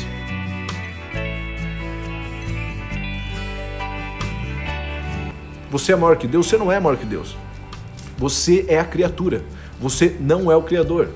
Você 5.72 5.94
é 5.94 5.96
maior 5.96 6.18
que 6.18 6.28
Deus? 6.28 6.48
Você 6.48 6.58
não 6.58 6.70
é 6.70 6.82
maior 6.82 6.98
que 6.98 7.06
Deus. 7.06 7.38
Você 8.18 8.66
é 8.68 8.78
a 8.78 8.84
criatura. 8.84 9.42
Você 9.80 10.18
não 10.20 10.52
é 10.52 10.56
o 10.56 10.62
criador. 10.62 11.08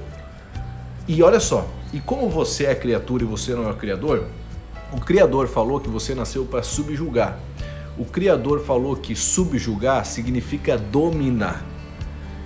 E 1.05 1.21
olha 1.21 1.41
só, 1.41 1.67
e 1.91 1.99
como 1.99 2.29
você 2.29 2.65
é 2.65 2.73
criatura 2.73 3.23
e 3.23 3.27
você 3.27 3.53
não 3.53 3.67
é 3.67 3.71
o 3.71 3.75
criador, 3.75 4.27
o 4.93 4.99
criador 5.01 5.47
falou 5.47 5.81
que 5.81 5.89
você 5.89 6.15
nasceu 6.15 6.45
para 6.45 6.63
subjugar. 6.63 7.37
O 7.97 8.05
criador 8.05 8.61
falou 8.61 8.95
que 8.95 9.13
subjugar 9.13 10.05
significa 10.05 10.77
dominar. 10.77 11.61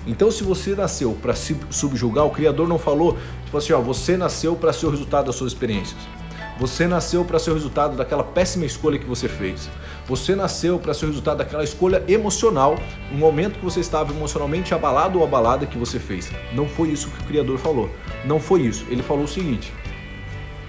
Então, 0.07 0.31
se 0.31 0.43
você 0.43 0.73
nasceu 0.73 1.15
para 1.21 1.35
subjugar, 1.35 2.25
o 2.25 2.31
criador 2.31 2.67
não 2.67 2.79
falou, 2.79 3.19
tipo 3.45 3.55
assim, 3.55 3.71
ó, 3.71 3.79
você 3.79 4.17
nasceu 4.17 4.55
para 4.55 4.73
ser 4.73 4.87
o 4.87 4.89
resultado 4.89 5.27
das 5.27 5.35
suas 5.35 5.51
experiências. 5.53 5.99
Você 6.59 6.87
nasceu 6.87 7.23
para 7.23 7.39
ser 7.39 7.51
o 7.51 7.53
resultado 7.53 7.95
daquela 7.95 8.21
péssima 8.21 8.65
escolha 8.65 8.99
que 8.99 9.05
você 9.05 9.29
fez. 9.29 9.69
Você 10.05 10.35
nasceu 10.35 10.77
para 10.77 10.93
ser 10.93 11.05
o 11.05 11.07
resultado 11.07 11.37
daquela 11.37 11.63
escolha 11.63 12.03
emocional, 12.05 12.77
no 13.09 13.17
momento 13.17 13.59
que 13.59 13.63
você 13.63 13.79
estava 13.79 14.11
emocionalmente 14.11 14.73
abalado 14.73 15.19
ou 15.19 15.23
abalada 15.23 15.65
que 15.65 15.77
você 15.77 15.97
fez. 15.99 16.29
Não 16.53 16.67
foi 16.67 16.89
isso 16.89 17.09
que 17.11 17.23
o 17.23 17.27
Criador 17.27 17.57
falou. 17.57 17.89
Não 18.25 18.41
foi 18.41 18.63
isso. 18.63 18.85
Ele 18.89 19.01
falou 19.01 19.23
o 19.23 19.27
seguinte: 19.27 19.71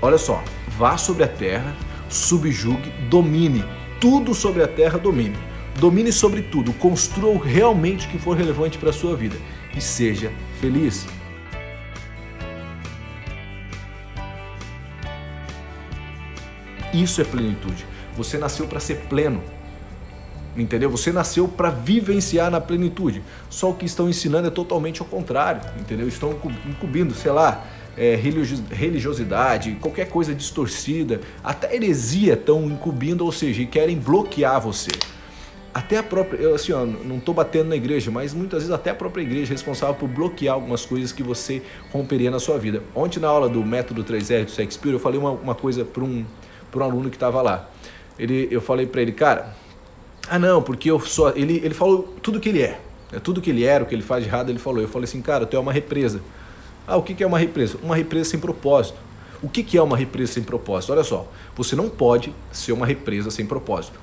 olha 0.00 0.16
só, 0.16 0.40
vá 0.78 0.97
sobre 0.97 1.25
a 1.25 1.28
terra, 1.28 1.75
subjugue, 2.09 2.92
domine. 3.09 3.64
Tudo 4.00 4.32
sobre 4.32 4.62
a 4.62 4.68
terra 4.68 4.97
domine. 4.97 5.37
Domine 5.80 6.12
sobre 6.12 6.42
tudo, 6.42 6.73
construa 6.75 7.44
realmente 7.44 8.06
o 8.06 8.11
que 8.11 8.18
for 8.18 8.37
relevante 8.37 8.78
para 8.78 8.90
a 8.90 8.92
sua 8.92 9.16
vida 9.16 9.37
e 9.76 9.80
seja 9.80 10.30
feliz. 10.61 11.06
Isso 16.92 17.20
é 17.20 17.25
plenitude. 17.25 17.87
Você 18.16 18.38
nasceu 18.38 18.66
para 18.66 18.80
ser 18.80 19.06
pleno. 19.09 19.42
Entendeu? 20.56 20.90
Você 20.90 21.12
nasceu 21.12 21.47
para 21.47 21.70
vivenciar 21.70 22.50
na 22.50 22.61
plenitude. 22.61 23.23
Só 23.49 23.70
o 23.70 23.75
que 23.75 23.87
estão 23.87 24.09
ensinando 24.09 24.49
é 24.49 24.50
totalmente 24.50 25.00
ao 25.00 25.06
contrário. 25.06 25.62
Entendeu? 25.78 26.09
Estão 26.09 26.37
incumbindo, 26.66 27.14
sei 27.14 27.30
lá, 27.30 27.64
é, 27.97 28.16
religiosidade, 28.16 29.76
qualquer 29.80 30.09
coisa 30.09 30.35
distorcida, 30.35 31.20
até 31.42 31.75
heresia 31.75 32.35
estão 32.35 32.64
incumbindo, 32.64 33.25
ou 33.25 33.32
seja, 33.32 33.64
querem 33.66 33.97
bloquear 33.97 34.61
você. 34.61 34.90
Até 35.73 35.99
a 35.99 36.02
própria, 36.02 36.38
eu 36.38 36.54
assim, 36.54 36.73
ó, 36.73 36.85
não 36.85 37.18
estou 37.18 37.32
batendo 37.32 37.68
na 37.68 37.76
igreja, 37.76 38.11
mas 38.11 38.35
muitas 38.35 38.62
vezes 38.62 38.75
até 38.75 38.90
a 38.90 38.94
própria 38.94 39.23
igreja 39.23 39.52
é 39.52 39.54
responsável 39.54 39.94
por 39.94 40.09
bloquear 40.09 40.54
algumas 40.54 40.85
coisas 40.85 41.12
que 41.12 41.23
você 41.23 41.62
romperia 41.92 42.28
na 42.28 42.40
sua 42.40 42.59
vida. 42.59 42.82
Ontem 42.92 43.20
na 43.20 43.28
aula 43.28 43.49
do 43.49 43.64
método 43.64 44.02
3R 44.02 44.47
do 44.47 44.50
Shakespeare, 44.50 44.92
eu 44.92 44.99
falei 44.99 45.20
uma, 45.20 45.30
uma 45.30 45.54
coisa 45.54 45.85
para 45.85 46.02
um 46.02 46.25
para 46.71 46.85
um 46.85 46.91
aluno 46.91 47.11
que 47.11 47.17
estava 47.17 47.43
lá. 47.43 47.69
Ele, 48.19 48.49
eu 48.50 48.61
falei 48.61 48.87
para 48.87 49.03
ele, 49.03 49.12
cara, 49.12 49.55
ah 50.29 50.39
não, 50.39 50.62
porque 50.62 50.91
eu 50.91 51.00
sou. 51.00 51.31
Ele, 51.37 51.61
ele 51.65 51.75
falou 51.75 52.15
tudo 52.23 52.39
que 52.39 52.49
ele 52.49 52.62
é. 52.62 52.81
é. 53.12 53.19
Tudo 53.19 53.41
que 53.41 53.50
ele 53.50 53.65
era, 53.65 53.83
o 53.83 53.87
que 53.87 53.95
ele 53.95 54.03
faz 54.03 54.23
de 54.23 54.29
errado, 54.29 54.50
ele 54.50 54.59
falou. 54.59 54.81
Eu 54.81 54.89
falei 54.89 55.05
assim, 55.05 55.21
cara, 55.21 55.47
tu 55.47 55.57
é 55.57 55.61
uma 55.61 55.73
represa. 55.73 56.21
Ah, 56.87 56.97
o 56.97 57.03
que, 57.03 57.15
que 57.15 57.23
é 57.23 57.27
uma 57.27 57.39
represa? 57.39 57.79
Uma 57.83 57.97
represa 57.97 58.31
sem 58.31 58.41
propósito. 58.41 58.99
O 59.43 59.49
que, 59.49 59.62
que 59.62 59.79
é 59.79 59.83
uma 59.83 59.97
represa 59.97 60.35
sem 60.35 60.43
propósito? 60.43 60.93
Olha 60.93 61.05
só, 61.05 61.27
você 61.57 61.75
não 61.75 61.89
pode 61.89 62.35
ser 62.53 62.73
uma 62.73 62.87
represa 62.87 63.31
sem 63.31 63.47
propósito. 63.47 63.99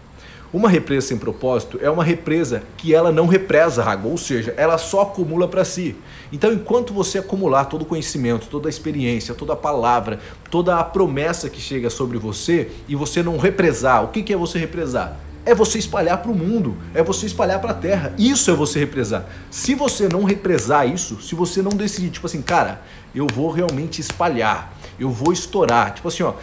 Uma 0.53 0.69
represa 0.69 1.07
sem 1.07 1.17
propósito 1.17 1.77
é 1.81 1.89
uma 1.89 2.03
represa 2.03 2.63
que 2.77 2.93
ela 2.93 3.11
não 3.11 3.27
represa 3.27 3.83
água, 3.83 4.09
ou 4.09 4.17
seja, 4.17 4.53
ela 4.55 4.77
só 4.77 5.01
acumula 5.01 5.45
para 5.45 5.65
si. 5.65 5.93
Então, 6.31 6.53
enquanto 6.53 6.93
você 6.93 7.17
acumular 7.17 7.65
todo 7.65 7.81
o 7.81 7.85
conhecimento, 7.85 8.47
toda 8.47 8.69
a 8.69 8.71
experiência, 8.71 9.35
toda 9.35 9.53
a 9.53 9.57
palavra, 9.57 10.19
toda 10.49 10.77
a 10.77 10.83
promessa 10.85 11.49
que 11.49 11.59
chega 11.59 11.89
sobre 11.89 12.17
você 12.17 12.71
e 12.87 12.95
você 12.95 13.21
não 13.21 13.37
represar, 13.37 14.05
o 14.05 14.07
que 14.07 14.31
é 14.31 14.37
você 14.37 14.57
represar? 14.57 15.19
É 15.47 15.55
você 15.55 15.79
espalhar 15.79 16.17
para 16.17 16.29
o 16.29 16.35
mundo, 16.35 16.75
é 16.93 17.01
você 17.01 17.25
espalhar 17.25 17.61
para 17.61 17.71
a 17.71 17.73
terra. 17.73 18.13
Isso 18.17 18.51
é 18.51 18.53
você 18.53 18.79
represar. 18.79 19.25
Se 19.49 19.73
você 19.73 20.09
não 20.09 20.25
represar 20.25 20.85
isso, 20.85 21.21
se 21.21 21.35
você 21.35 21.61
não 21.61 21.71
decidir, 21.71 22.09
tipo 22.09 22.25
assim, 22.25 22.41
cara, 22.41 22.81
eu 23.15 23.25
vou 23.27 23.49
realmente 23.49 24.01
espalhar, 24.01 24.73
eu 24.99 25.09
vou 25.09 25.31
estourar. 25.31 25.93
Tipo 25.93 26.09
assim, 26.09 26.23
ó, 26.23 26.33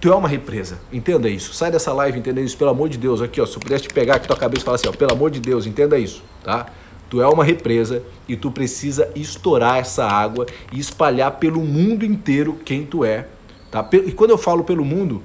tu 0.00 0.12
é 0.12 0.14
uma 0.16 0.26
represa. 0.28 0.80
Entenda 0.92 1.28
isso. 1.28 1.54
Sai 1.54 1.70
dessa 1.70 1.92
live 1.92 2.18
entendendo 2.18 2.46
isso, 2.46 2.56
pelo 2.56 2.70
amor 2.70 2.88
de 2.88 2.98
Deus. 2.98 3.22
Aqui, 3.22 3.40
ó, 3.40 3.46
se 3.46 3.54
eu 3.54 3.60
pudesse 3.60 3.84
te 3.84 3.94
pegar 3.94 4.16
aqui 4.16 4.26
tua 4.26 4.36
cabeça 4.36 4.62
e 4.62 4.64
falar 4.64 4.74
assim, 4.74 4.88
ó, 4.88 4.92
pelo 4.92 5.12
amor 5.12 5.30
de 5.30 5.38
Deus, 5.38 5.64
entenda 5.64 5.96
isso, 5.96 6.24
tá? 6.42 6.66
Tu 7.08 7.22
é 7.22 7.28
uma 7.28 7.44
represa 7.44 8.02
e 8.28 8.36
tu 8.36 8.50
precisa 8.50 9.08
estourar 9.14 9.78
essa 9.78 10.04
água 10.04 10.46
e 10.72 10.80
espalhar 10.80 11.30
pelo 11.38 11.60
mundo 11.60 12.04
inteiro 12.04 12.58
quem 12.64 12.84
tu 12.84 13.04
é, 13.04 13.28
tá? 13.70 13.88
E 13.92 14.10
quando 14.10 14.30
eu 14.30 14.38
falo 14.38 14.64
pelo 14.64 14.84
mundo, 14.84 15.22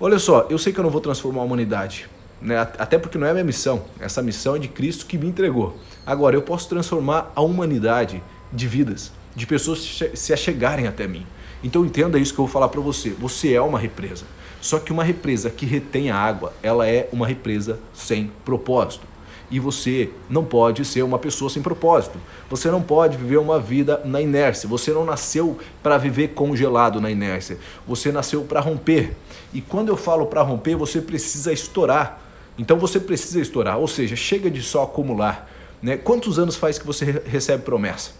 olha 0.00 0.18
só, 0.18 0.48
eu 0.50 0.58
sei 0.58 0.72
que 0.72 0.80
eu 0.80 0.82
não 0.82 0.90
vou 0.90 1.00
transformar 1.00 1.42
a 1.42 1.44
humanidade, 1.44 2.10
né? 2.42 2.58
Até 2.58 2.98
porque 2.98 3.16
não 3.16 3.26
é 3.26 3.30
a 3.30 3.34
minha 3.34 3.44
missão. 3.44 3.84
Essa 4.00 4.20
missão 4.20 4.56
é 4.56 4.58
de 4.58 4.68
Cristo 4.68 5.06
que 5.06 5.16
me 5.16 5.26
entregou. 5.26 5.76
Agora, 6.04 6.34
eu 6.34 6.42
posso 6.42 6.68
transformar 6.68 7.32
a 7.34 7.40
humanidade 7.40 8.22
de 8.52 8.66
vidas, 8.66 9.12
de 9.34 9.46
pessoas 9.46 10.02
se 10.14 10.32
achegarem 10.32 10.86
até 10.86 11.06
mim. 11.06 11.26
Então 11.62 11.84
entenda 11.84 12.18
isso 12.18 12.34
que 12.34 12.40
eu 12.40 12.46
vou 12.46 12.52
falar 12.52 12.68
para 12.68 12.80
você. 12.80 13.10
Você 13.10 13.54
é 13.54 13.60
uma 13.60 13.78
represa. 13.78 14.24
Só 14.60 14.78
que 14.78 14.92
uma 14.92 15.04
represa 15.04 15.50
que 15.50 15.66
retém 15.66 16.10
a 16.10 16.16
água, 16.16 16.52
ela 16.62 16.86
é 16.86 17.08
uma 17.12 17.26
represa 17.26 17.78
sem 17.92 18.30
propósito. 18.44 19.06
E 19.50 19.60
você 19.60 20.08
não 20.30 20.44
pode 20.44 20.84
ser 20.84 21.02
uma 21.02 21.18
pessoa 21.18 21.50
sem 21.50 21.62
propósito. 21.62 22.18
Você 22.48 22.70
não 22.70 22.80
pode 22.80 23.18
viver 23.18 23.36
uma 23.36 23.60
vida 23.60 24.00
na 24.04 24.20
inércia. 24.20 24.68
Você 24.68 24.92
não 24.92 25.04
nasceu 25.04 25.58
para 25.82 25.98
viver 25.98 26.28
congelado 26.28 27.00
na 27.00 27.10
inércia. 27.10 27.58
Você 27.86 28.10
nasceu 28.10 28.44
para 28.44 28.60
romper. 28.60 29.14
E 29.52 29.60
quando 29.60 29.90
eu 29.90 29.96
falo 29.96 30.24
para 30.26 30.40
romper, 30.40 30.74
você 30.74 31.02
precisa 31.02 31.52
estourar. 31.52 32.21
Então 32.62 32.78
você 32.78 33.00
precisa 33.00 33.40
estourar. 33.40 33.76
Ou 33.76 33.88
seja, 33.88 34.14
chega 34.14 34.48
de 34.48 34.62
só 34.62 34.84
acumular. 34.84 35.50
Né? 35.82 35.96
Quantos 35.96 36.38
anos 36.38 36.54
faz 36.54 36.78
que 36.78 36.86
você 36.86 37.20
recebe 37.26 37.64
promessa? 37.64 38.12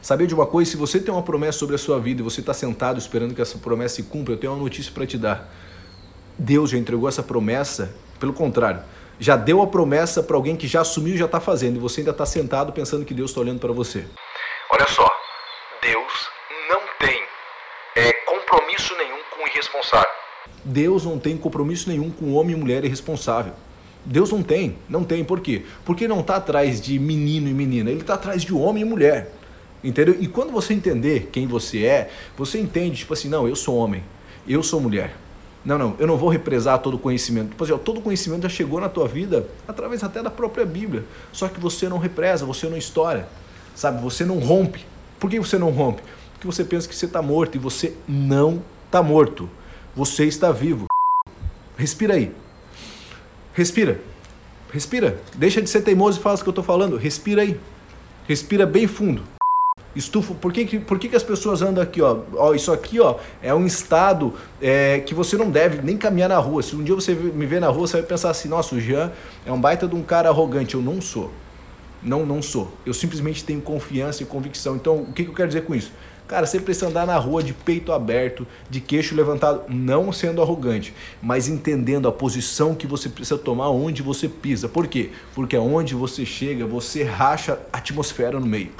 Saber 0.00 0.28
de 0.28 0.34
uma 0.34 0.46
coisa, 0.46 0.70
se 0.70 0.76
você 0.76 1.00
tem 1.00 1.12
uma 1.12 1.22
promessa 1.22 1.58
sobre 1.58 1.74
a 1.74 1.78
sua 1.78 1.98
vida 1.98 2.20
e 2.20 2.24
você 2.24 2.40
está 2.40 2.54
sentado 2.54 2.96
esperando 2.96 3.34
que 3.34 3.42
essa 3.42 3.58
promessa 3.58 3.96
se 3.96 4.04
cumpra, 4.04 4.34
eu 4.34 4.38
tenho 4.38 4.52
uma 4.52 4.62
notícia 4.62 4.92
para 4.92 5.04
te 5.04 5.18
dar. 5.18 5.52
Deus 6.38 6.70
já 6.70 6.78
entregou 6.78 7.08
essa 7.08 7.24
promessa, 7.24 7.92
pelo 8.20 8.32
contrário, 8.32 8.82
já 9.18 9.36
deu 9.36 9.60
a 9.60 9.66
promessa 9.66 10.22
para 10.22 10.36
alguém 10.36 10.56
que 10.56 10.68
já 10.68 10.80
assumiu 10.80 11.16
e 11.16 11.18
já 11.18 11.26
está 11.26 11.40
fazendo, 11.40 11.76
e 11.76 11.78
você 11.80 12.00
ainda 12.00 12.12
está 12.12 12.24
sentado 12.24 12.72
pensando 12.72 13.04
que 13.04 13.12
Deus 13.12 13.30
está 13.30 13.40
olhando 13.42 13.58
para 13.58 13.72
você. 13.72 14.06
Olha 14.72 14.86
só, 14.86 15.06
Deus 15.82 16.30
não 16.70 16.80
tem 16.98 17.22
é, 17.96 18.12
compromisso 18.12 18.96
nenhum 18.96 19.18
com 19.36 19.44
o 19.44 19.48
irresponsável. 19.48 20.08
Deus 20.64 21.04
não 21.04 21.18
tem 21.18 21.36
compromisso 21.36 21.88
nenhum 21.88 22.10
com 22.10 22.32
homem 22.34 22.54
e 22.54 22.58
mulher 22.58 22.84
irresponsável. 22.84 23.52
Deus 24.04 24.30
não 24.30 24.42
tem, 24.42 24.76
não 24.88 25.04
tem. 25.04 25.24
Por 25.24 25.40
quê? 25.40 25.64
Porque 25.84 26.08
não 26.08 26.20
está 26.20 26.36
atrás 26.36 26.80
de 26.80 26.98
menino 26.98 27.48
e 27.48 27.54
menina, 27.54 27.90
ele 27.90 28.00
está 28.00 28.14
atrás 28.14 28.42
de 28.42 28.52
homem 28.52 28.82
e 28.82 28.86
mulher. 28.86 29.32
Entendeu? 29.82 30.16
E 30.20 30.26
quando 30.26 30.52
você 30.52 30.74
entender 30.74 31.30
quem 31.32 31.46
você 31.46 31.84
é, 31.84 32.10
você 32.36 32.58
entende, 32.58 32.98
tipo 32.98 33.12
assim, 33.12 33.28
não, 33.28 33.48
eu 33.48 33.56
sou 33.56 33.76
homem, 33.76 34.02
eu 34.46 34.62
sou 34.62 34.80
mulher. 34.80 35.16
Não, 35.64 35.76
não, 35.76 35.96
eu 35.98 36.06
não 36.06 36.16
vou 36.16 36.30
represar 36.30 36.78
todo 36.78 36.94
o 36.94 36.98
conhecimento. 36.98 37.50
Tipo 37.50 37.64
assim, 37.64 37.72
ó, 37.72 37.78
todo 37.78 37.98
o 37.98 38.02
conhecimento 38.02 38.42
já 38.42 38.48
chegou 38.48 38.80
na 38.80 38.88
tua 38.88 39.06
vida 39.06 39.46
através 39.68 40.02
até 40.02 40.22
da 40.22 40.30
própria 40.30 40.64
Bíblia. 40.64 41.04
Só 41.32 41.48
que 41.48 41.60
você 41.60 41.88
não 41.88 41.98
represa, 41.98 42.46
você 42.46 42.66
não 42.68 42.76
estoura. 42.76 43.28
Sabe? 43.74 44.02
Você 44.02 44.24
não 44.24 44.38
rompe. 44.38 44.84
Por 45.18 45.28
que 45.28 45.38
você 45.38 45.58
não 45.58 45.70
rompe? 45.70 46.02
Porque 46.32 46.46
você 46.46 46.64
pensa 46.64 46.88
que 46.88 46.94
você 46.94 47.04
está 47.04 47.20
morto 47.20 47.56
e 47.56 47.58
você 47.58 47.94
não 48.08 48.62
está 48.86 49.02
morto. 49.02 49.48
Você 49.94 50.24
está 50.24 50.52
vivo. 50.52 50.86
Respira 51.76 52.14
aí. 52.14 52.32
Respira. 53.52 54.00
Respira. 54.72 55.20
Deixa 55.34 55.60
de 55.60 55.68
ser 55.68 55.82
teimoso 55.82 56.20
e 56.20 56.22
fala 56.22 56.36
o 56.36 56.42
que 56.42 56.48
eu 56.48 56.52
estou 56.52 56.64
falando. 56.64 56.96
Respira 56.96 57.42
aí. 57.42 57.58
Respira 58.28 58.64
bem 58.64 58.86
fundo. 58.86 59.22
Estufa, 59.94 60.34
por 60.34 60.52
que, 60.52 60.78
por 60.78 61.00
que, 61.00 61.08
que 61.08 61.16
as 61.16 61.22
pessoas 61.22 61.62
andam 61.62 61.82
aqui, 61.82 62.00
ó? 62.00 62.20
ó 62.36 62.54
isso 62.54 62.72
aqui, 62.72 63.00
ó, 63.00 63.16
é 63.42 63.52
um 63.52 63.66
estado 63.66 64.32
é, 64.62 65.00
que 65.00 65.12
você 65.12 65.36
não 65.36 65.50
deve 65.50 65.82
nem 65.82 65.96
caminhar 65.96 66.28
na 66.28 66.38
rua. 66.38 66.62
Se 66.62 66.76
um 66.76 66.84
dia 66.84 66.94
você 66.94 67.12
me 67.12 67.44
ver 67.44 67.60
na 67.60 67.68
rua, 67.68 67.88
você 67.88 67.96
vai 67.96 68.06
pensar 68.06 68.30
assim, 68.30 68.48
nossa, 68.48 68.76
o 68.76 68.80
Jean 68.80 69.10
é 69.44 69.50
um 69.50 69.60
baita 69.60 69.88
de 69.88 69.96
um 69.96 70.02
cara 70.02 70.28
arrogante. 70.28 70.76
Eu 70.76 70.80
não 70.80 71.00
sou. 71.00 71.32
Não, 72.00 72.24
não 72.24 72.40
sou. 72.40 72.72
Eu 72.86 72.94
simplesmente 72.94 73.42
tenho 73.42 73.60
confiança 73.60 74.22
e 74.22 74.26
convicção. 74.26 74.76
Então, 74.76 74.98
o 74.98 75.12
que, 75.12 75.24
que 75.24 75.30
eu 75.30 75.34
quero 75.34 75.48
dizer 75.48 75.64
com 75.64 75.74
isso? 75.74 75.90
Cara, 76.30 76.46
você 76.46 76.60
precisa 76.60 76.86
andar 76.86 77.08
na 77.08 77.16
rua 77.16 77.42
de 77.42 77.52
peito 77.52 77.90
aberto, 77.90 78.46
de 78.70 78.80
queixo 78.80 79.16
levantado, 79.16 79.64
não 79.68 80.12
sendo 80.12 80.40
arrogante, 80.40 80.94
mas 81.20 81.48
entendendo 81.48 82.06
a 82.06 82.12
posição 82.12 82.72
que 82.72 82.86
você 82.86 83.08
precisa 83.08 83.36
tomar 83.36 83.70
onde 83.70 84.00
você 84.00 84.28
pisa. 84.28 84.68
Por 84.68 84.86
quê? 84.86 85.10
Porque 85.34 85.56
aonde 85.56 85.92
você 85.92 86.24
chega, 86.24 86.64
você 86.64 87.02
racha 87.02 87.58
a 87.72 87.78
atmosfera 87.78 88.38
no 88.38 88.46
meio. 88.46 88.70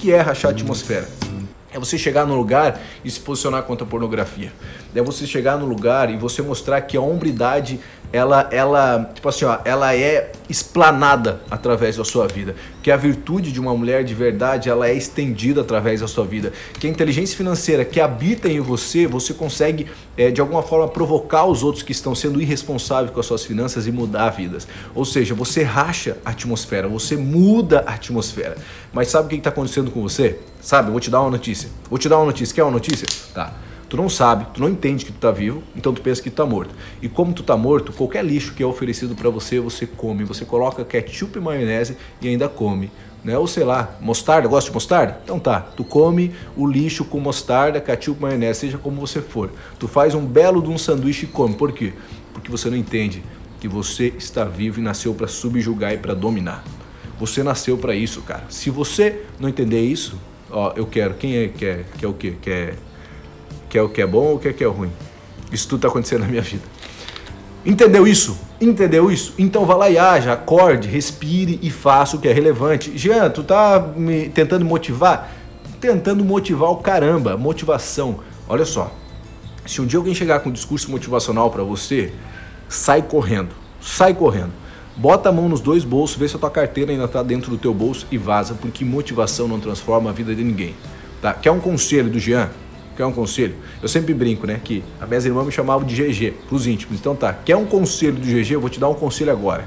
que 0.00 0.12
é 0.12 0.20
rachar 0.20 0.50
a 0.50 0.54
atmosfera? 0.54 1.08
É 1.72 1.78
você 1.78 1.96
chegar 1.96 2.26
num 2.26 2.36
lugar 2.36 2.78
e 3.04 3.10
se 3.10 3.18
posicionar 3.18 3.62
contra 3.62 3.86
a 3.86 3.88
pornografia. 3.88 4.52
É 4.94 5.02
você 5.02 5.26
chegar 5.26 5.58
no 5.58 5.66
lugar 5.66 6.10
e 6.10 6.16
você 6.16 6.42
mostrar 6.42 6.80
que 6.82 6.96
a 6.96 7.00
hombridade 7.00 7.80
ela, 8.14 8.48
ela, 8.52 9.10
tipo 9.12 9.28
assim, 9.28 9.44
ó, 9.44 9.58
ela 9.64 9.92
é 9.92 10.30
explanada 10.48 11.40
através 11.50 11.96
da 11.96 12.04
sua 12.04 12.28
vida. 12.28 12.54
Que 12.80 12.92
a 12.92 12.96
virtude 12.96 13.50
de 13.50 13.58
uma 13.58 13.76
mulher 13.76 14.04
de 14.04 14.14
verdade, 14.14 14.70
ela 14.70 14.88
é 14.88 14.94
estendida 14.94 15.62
através 15.62 16.00
da 16.00 16.06
sua 16.06 16.24
vida. 16.24 16.52
Que 16.78 16.86
a 16.86 16.90
inteligência 16.90 17.36
financeira 17.36 17.84
que 17.84 18.00
habita 18.00 18.48
em 18.48 18.60
você, 18.60 19.04
você 19.04 19.34
consegue 19.34 19.88
é, 20.16 20.30
de 20.30 20.40
alguma 20.40 20.62
forma 20.62 20.86
provocar 20.86 21.44
os 21.46 21.64
outros 21.64 21.82
que 21.82 21.90
estão 21.90 22.14
sendo 22.14 22.40
irresponsáveis 22.40 23.10
com 23.10 23.18
as 23.18 23.26
suas 23.26 23.44
finanças 23.44 23.88
e 23.88 23.90
mudar 23.90 24.30
vidas. 24.30 24.68
Ou 24.94 25.04
seja, 25.04 25.34
você 25.34 25.64
racha 25.64 26.16
a 26.24 26.30
atmosfera, 26.30 26.86
você 26.86 27.16
muda 27.16 27.82
a 27.84 27.94
atmosfera. 27.94 28.56
Mas 28.92 29.08
sabe 29.08 29.26
o 29.26 29.28
que 29.28 29.34
está 29.34 29.50
acontecendo 29.50 29.90
com 29.90 30.00
você? 30.00 30.38
Sabe, 30.60 30.92
vou 30.92 31.00
te 31.00 31.10
dar 31.10 31.20
uma 31.20 31.30
notícia. 31.30 31.68
Vou 31.90 31.98
te 31.98 32.08
dar 32.08 32.18
uma 32.18 32.26
notícia. 32.26 32.54
Quer 32.54 32.62
uma 32.62 32.70
notícia? 32.70 33.08
Tá. 33.34 33.54
Tu 33.94 33.96
não 33.96 34.08
sabe, 34.08 34.48
tu 34.52 34.60
não 34.60 34.68
entende 34.68 35.04
que 35.04 35.12
tu 35.12 35.20
tá 35.20 35.30
vivo, 35.30 35.62
então 35.76 35.94
tu 35.94 36.02
pensa 36.02 36.20
que 36.20 36.28
tu 36.28 36.34
tá 36.34 36.44
morto. 36.44 36.74
E 37.00 37.08
como 37.08 37.32
tu 37.32 37.44
tá 37.44 37.56
morto, 37.56 37.92
qualquer 37.92 38.24
lixo 38.24 38.52
que 38.52 38.60
é 38.60 38.66
oferecido 38.66 39.14
para 39.14 39.30
você, 39.30 39.60
você 39.60 39.86
come. 39.86 40.24
Você 40.24 40.44
coloca 40.44 40.84
ketchup 40.84 41.38
e 41.38 41.40
maionese 41.40 41.96
e 42.20 42.26
ainda 42.26 42.48
come. 42.48 42.90
Né? 43.22 43.38
Ou 43.38 43.46
sei 43.46 43.62
lá, 43.62 43.96
mostarda, 44.00 44.48
gosta 44.48 44.68
de 44.68 44.74
mostarda? 44.74 45.20
Então 45.22 45.38
tá, 45.38 45.60
tu 45.60 45.84
come 45.84 46.34
o 46.56 46.66
lixo 46.66 47.04
com 47.04 47.20
mostarda, 47.20 47.80
ketchup, 47.80 48.20
maionese, 48.20 48.58
seja 48.62 48.78
como 48.78 49.00
você 49.00 49.22
for. 49.22 49.52
Tu 49.78 49.86
faz 49.86 50.12
um 50.12 50.26
belo 50.26 50.60
de 50.60 50.70
um 50.70 50.76
sanduíche 50.76 51.26
e 51.26 51.28
come. 51.28 51.54
Por 51.54 51.70
quê? 51.70 51.92
Porque 52.32 52.50
você 52.50 52.68
não 52.68 52.76
entende 52.76 53.22
que 53.60 53.68
você 53.68 54.12
está 54.18 54.44
vivo 54.44 54.80
e 54.80 54.82
nasceu 54.82 55.14
para 55.14 55.28
subjugar 55.28 55.94
e 55.94 55.98
para 55.98 56.14
dominar. 56.14 56.64
Você 57.20 57.44
nasceu 57.44 57.78
para 57.78 57.94
isso, 57.94 58.22
cara. 58.22 58.42
Se 58.48 58.70
você 58.70 59.20
não 59.38 59.48
entender 59.48 59.82
isso, 59.82 60.18
ó, 60.50 60.72
eu 60.74 60.84
quero. 60.84 61.14
Quem 61.14 61.36
é 61.36 61.46
que 61.46 61.64
é, 61.64 61.84
que 61.96 62.04
é 62.04 62.08
o 62.08 62.12
quê? 62.12 62.34
Quer 63.74 63.80
quer 63.80 63.82
o 63.82 63.88
que 63.88 64.02
é 64.02 64.06
bom 64.06 64.26
ou 64.26 64.36
o 64.36 64.38
que 64.38 64.62
é 64.62 64.66
ruim. 64.68 64.92
Isso 65.50 65.66
tudo 65.66 65.78
está 65.78 65.88
acontecendo 65.88 66.20
na 66.20 66.28
minha 66.28 66.42
vida. 66.42 66.62
Entendeu 67.66 68.06
isso? 68.06 68.38
Entendeu 68.60 69.10
isso? 69.10 69.34
Então 69.36 69.66
vá 69.66 69.74
lá 69.74 69.90
e 69.90 69.98
haja, 69.98 70.32
acorde, 70.32 70.86
respire 70.86 71.58
e 71.60 71.70
faça 71.70 72.16
o 72.16 72.20
que 72.20 72.28
é 72.28 72.32
relevante. 72.32 72.96
Jean, 72.96 73.28
tu 73.30 73.42
tá 73.42 73.80
me 73.96 74.28
tentando 74.28 74.64
motivar? 74.64 75.28
Tentando 75.80 76.24
motivar 76.24 76.70
o 76.70 76.76
caramba, 76.76 77.36
motivação. 77.36 78.20
Olha 78.48 78.64
só, 78.64 78.92
se 79.66 79.80
um 79.80 79.86
dia 79.86 79.98
alguém 79.98 80.14
chegar 80.14 80.38
com 80.38 80.50
um 80.50 80.52
discurso 80.52 80.88
motivacional 80.88 81.50
para 81.50 81.64
você, 81.64 82.12
sai 82.68 83.02
correndo, 83.02 83.50
sai 83.80 84.14
correndo. 84.14 84.52
Bota 84.96 85.30
a 85.30 85.32
mão 85.32 85.48
nos 85.48 85.60
dois 85.60 85.82
bolsos, 85.82 86.16
vê 86.16 86.28
se 86.28 86.36
a 86.36 86.38
tua 86.38 86.50
carteira 86.50 86.92
ainda 86.92 87.06
está 87.06 87.24
dentro 87.24 87.50
do 87.50 87.58
teu 87.58 87.74
bolso 87.74 88.06
e 88.08 88.16
vaza, 88.16 88.54
porque 88.54 88.84
motivação 88.84 89.48
não 89.48 89.58
transforma 89.58 90.10
a 90.10 90.12
vida 90.12 90.32
de 90.32 90.44
ninguém. 90.44 90.76
Tá? 91.20 91.32
Quer 91.34 91.50
um 91.50 91.58
conselho 91.58 92.08
do 92.08 92.20
Jean? 92.20 92.50
Quer 92.96 93.04
um 93.04 93.12
conselho? 93.12 93.54
Eu 93.82 93.88
sempre 93.88 94.14
brinco, 94.14 94.46
né? 94.46 94.60
Que 94.62 94.82
a 95.00 95.06
minha 95.06 95.20
irmã 95.20 95.44
me 95.44 95.50
chamava 95.50 95.84
de 95.84 95.94
GG, 95.94 96.34
pros 96.48 96.66
íntimos. 96.66 96.98
Então 96.98 97.16
tá, 97.16 97.32
quer 97.32 97.56
um 97.56 97.66
conselho 97.66 98.14
do 98.14 98.26
GG? 98.26 98.52
Eu 98.52 98.60
vou 98.60 98.70
te 98.70 98.78
dar 98.78 98.88
um 98.88 98.94
conselho 98.94 99.32
agora. 99.32 99.66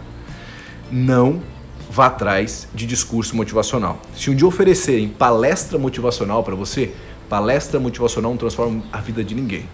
Não 0.91 1.41
vá 1.89 2.07
atrás 2.07 2.67
de 2.74 2.86
discurso 2.86 3.36
motivacional. 3.36 4.01
Se 4.15 4.29
um 4.29 4.36
dia 4.36 4.48
oferecerem 4.48 5.10
palestra 5.10 5.77
motivacional 5.77 6.43
para 6.43 6.55
você, 6.55 6.91
palestra 7.29 7.79
motivacional 7.79 8.31
não 8.31 8.38
transforma 8.38 8.84
a 8.91 9.00
vida 9.00 9.24
de 9.24 9.36
ninguém. 9.36 9.65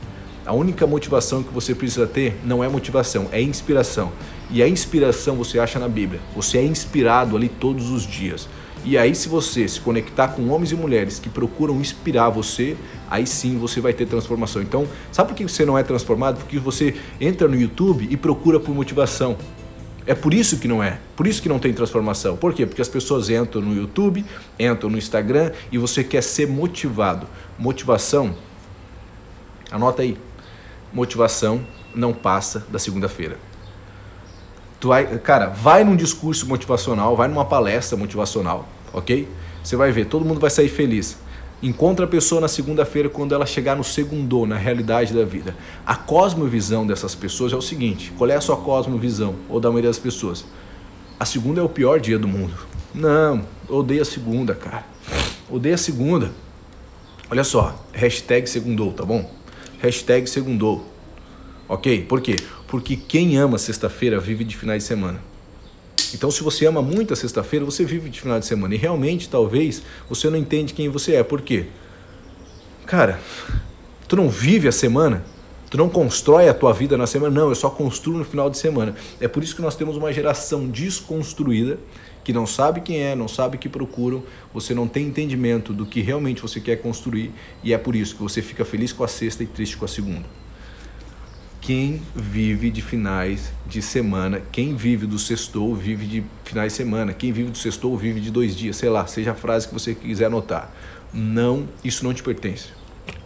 A 0.45 0.53
única 0.53 0.85
motivação 0.85 1.41
que 1.41 1.53
você 1.53 1.73
precisa 1.73 2.05
ter 2.05 2.37
não 2.43 2.63
é 2.63 2.67
motivação, 2.67 3.27
é 3.31 3.41
inspiração. 3.41 4.11
E 4.51 4.61
a 4.61 4.67
inspiração 4.67 5.35
você 5.35 5.57
acha 5.57 5.79
na 5.79 5.87
Bíblia. 5.87 6.19
Você 6.35 6.57
é 6.57 6.63
inspirado 6.63 7.37
ali 7.37 7.47
todos 7.47 7.89
os 7.89 8.05
dias. 8.05 8.49
E 8.85 8.97
aí, 8.97 9.15
se 9.15 9.29
você 9.29 9.65
se 9.67 9.79
conectar 9.79 10.29
com 10.29 10.49
homens 10.49 10.71
e 10.71 10.75
mulheres 10.75 11.17
que 11.17 11.29
procuram 11.29 11.79
inspirar 11.79 12.29
você, 12.29 12.75
aí 13.09 13.25
sim 13.25 13.57
você 13.57 13.79
vai 13.79 13.93
ter 13.93 14.05
transformação. 14.05 14.61
Então, 14.61 14.87
sabe 15.11 15.29
por 15.29 15.35
que 15.35 15.43
você 15.43 15.65
não 15.65 15.77
é 15.77 15.83
transformado? 15.83 16.39
Porque 16.39 16.59
você 16.59 16.93
entra 17.19 17.47
no 17.47 17.55
YouTube 17.55 18.07
e 18.09 18.17
procura 18.17 18.59
por 18.59 18.75
motivação. 18.75 19.37
É 20.05 20.13
por 20.13 20.33
isso 20.33 20.57
que 20.57 20.67
não 20.67 20.83
é. 20.83 20.99
Por 21.15 21.25
isso 21.25 21.41
que 21.41 21.47
não 21.47 21.59
tem 21.59 21.71
transformação. 21.71 22.35
Por 22.35 22.53
quê? 22.53 22.65
Porque 22.65 22.81
as 22.81 22.89
pessoas 22.89 23.29
entram 23.29 23.61
no 23.61 23.73
YouTube, 23.73 24.25
entram 24.59 24.89
no 24.89 24.97
Instagram 24.97 25.51
e 25.71 25.77
você 25.77 26.03
quer 26.03 26.21
ser 26.21 26.47
motivado. 26.47 27.25
Motivação, 27.57 28.35
anota 29.71 30.01
aí. 30.01 30.17
Motivação 30.91 31.65
não 31.95 32.13
passa 32.13 32.65
da 32.69 32.77
segunda-feira. 32.77 33.37
Tu 34.79 34.89
vai, 34.89 35.17
cara, 35.19 35.47
vai 35.47 35.85
num 35.85 35.95
discurso 35.95 36.45
motivacional, 36.45 37.15
vai 37.15 37.29
numa 37.29 37.45
palestra 37.45 37.97
motivacional, 37.97 38.67
ok? 38.93 39.27
Você 39.63 39.75
vai 39.75 39.91
ver, 39.91 40.05
todo 40.05 40.23
mundo 40.23 40.39
vai 40.39 40.49
sair 40.49 40.69
feliz. 40.69 41.17
Encontra 41.61 42.05
a 42.05 42.07
pessoa 42.07 42.41
na 42.41 42.47
segunda-feira 42.47 43.09
quando 43.09 43.33
ela 43.33 43.45
chegar 43.45 43.75
no 43.75 43.83
segundo, 43.83 44.45
na 44.45 44.57
realidade 44.57 45.13
da 45.13 45.23
vida. 45.23 45.55
A 45.85 45.95
cosmovisão 45.95 46.85
dessas 46.85 47.15
pessoas 47.15 47.53
é 47.53 47.55
o 47.55 47.61
seguinte: 47.61 48.11
qual 48.17 48.29
é 48.29 48.35
a 48.35 48.41
sua 48.41 48.57
cosmovisão, 48.57 49.35
ou 49.49 49.59
da 49.59 49.69
maioria 49.69 49.89
das 49.89 49.97
pessoas? 49.97 50.45
A 51.17 51.25
segunda 51.25 51.61
é 51.61 51.63
o 51.63 51.69
pior 51.69 51.99
dia 51.99 52.19
do 52.19 52.27
mundo. 52.27 52.53
Não, 52.93 53.45
odeio 53.69 54.01
a 54.01 54.05
segunda, 54.05 54.53
cara. 54.53 54.85
Odeio 55.49 55.75
a 55.75 55.77
segunda. 55.77 56.31
Olha 57.31 57.45
só, 57.45 57.81
hashtag 57.93 58.47
segundou, 58.49 58.91
tá 58.91 59.05
bom? 59.05 59.31
Hashtag 59.79 60.29
segundou. 60.29 60.85
Ok? 61.67 62.03
Por 62.03 62.21
quê? 62.21 62.35
Porque 62.67 62.97
quem 62.97 63.37
ama 63.37 63.57
sexta-feira 63.57 64.19
vive 64.19 64.43
de 64.43 64.57
finais 64.57 64.83
de 64.83 64.87
semana. 64.87 65.19
Então, 66.13 66.29
se 66.29 66.43
você 66.43 66.65
ama 66.65 66.81
muito 66.81 67.13
a 67.13 67.15
sexta-feira, 67.15 67.65
você 67.65 67.83
vive 67.83 68.09
de 68.09 68.21
final 68.21 68.39
de 68.39 68.45
semana. 68.45 68.75
E 68.75 68.77
realmente, 68.77 69.29
talvez, 69.29 69.81
você 70.09 70.29
não 70.29 70.37
entende 70.37 70.73
quem 70.73 70.89
você 70.89 71.15
é. 71.15 71.23
Por 71.23 71.41
quê? 71.41 71.65
Cara, 72.85 73.19
tu 74.07 74.15
não 74.15 74.29
vive 74.29 74.67
a 74.67 74.71
semana, 74.71 75.23
tu 75.69 75.77
não 75.77 75.89
constrói 75.89 76.49
a 76.49 76.53
tua 76.53 76.73
vida 76.73 76.97
na 76.97 77.07
semana. 77.07 77.41
Não, 77.41 77.49
eu 77.49 77.55
só 77.55 77.69
construo 77.69 78.17
no 78.17 78.25
final 78.25 78.49
de 78.49 78.57
semana. 78.57 78.95
É 79.19 79.27
por 79.27 79.43
isso 79.43 79.55
que 79.55 79.61
nós 79.61 79.75
temos 79.75 79.97
uma 79.97 80.11
geração 80.13 80.67
desconstruída 80.67 81.79
que 82.23 82.31
não 82.31 82.47
sabe 82.47 82.79
quem 82.79 83.03
é, 83.03 83.15
não 83.15 83.27
sabe 83.27 83.57
o 83.57 83.59
que 83.59 83.67
procuram, 83.67 84.23
você 84.53 84.73
não 84.73 84.87
tem 84.87 85.07
entendimento 85.07 85.73
do 85.73 85.85
que 85.85 85.99
realmente 85.99 86.41
você 86.41 86.61
quer 86.61 86.77
construir 86.77 87.33
e 87.61 87.73
é 87.73 87.77
por 87.77 87.97
isso 87.97 88.15
que 88.15 88.23
você 88.23 88.41
fica 88.41 88.63
feliz 88.63 88.93
com 88.93 89.03
a 89.03 89.09
sexta 89.09 89.43
e 89.43 89.45
triste 89.45 89.75
com 89.75 89.83
a 89.83 89.89
segunda 89.89 90.42
quem 91.63 92.01
vive 92.13 92.69
de 92.69 92.81
finais 92.81 93.53
de 93.65 93.81
semana, 93.81 94.41
quem 94.51 94.75
vive 94.75 95.07
do 95.07 95.17
sextou 95.17 95.73
vive 95.73 96.05
de 96.05 96.23
finais 96.43 96.73
de 96.73 96.77
semana, 96.77 97.13
quem 97.13 97.31
vive 97.31 97.51
do 97.51 97.57
sextou 97.57 97.97
vive 97.97 98.19
de 98.19 98.29
dois 98.29 98.53
dias, 98.53 98.75
sei 98.75 98.89
lá, 98.89 99.07
seja 99.07 99.31
a 99.31 99.33
frase 99.33 99.69
que 99.69 99.73
você 99.73 99.95
quiser 99.95 100.25
anotar. 100.25 100.69
Não, 101.13 101.65
isso 101.81 102.03
não 102.03 102.13
te 102.13 102.21
pertence. 102.21 102.67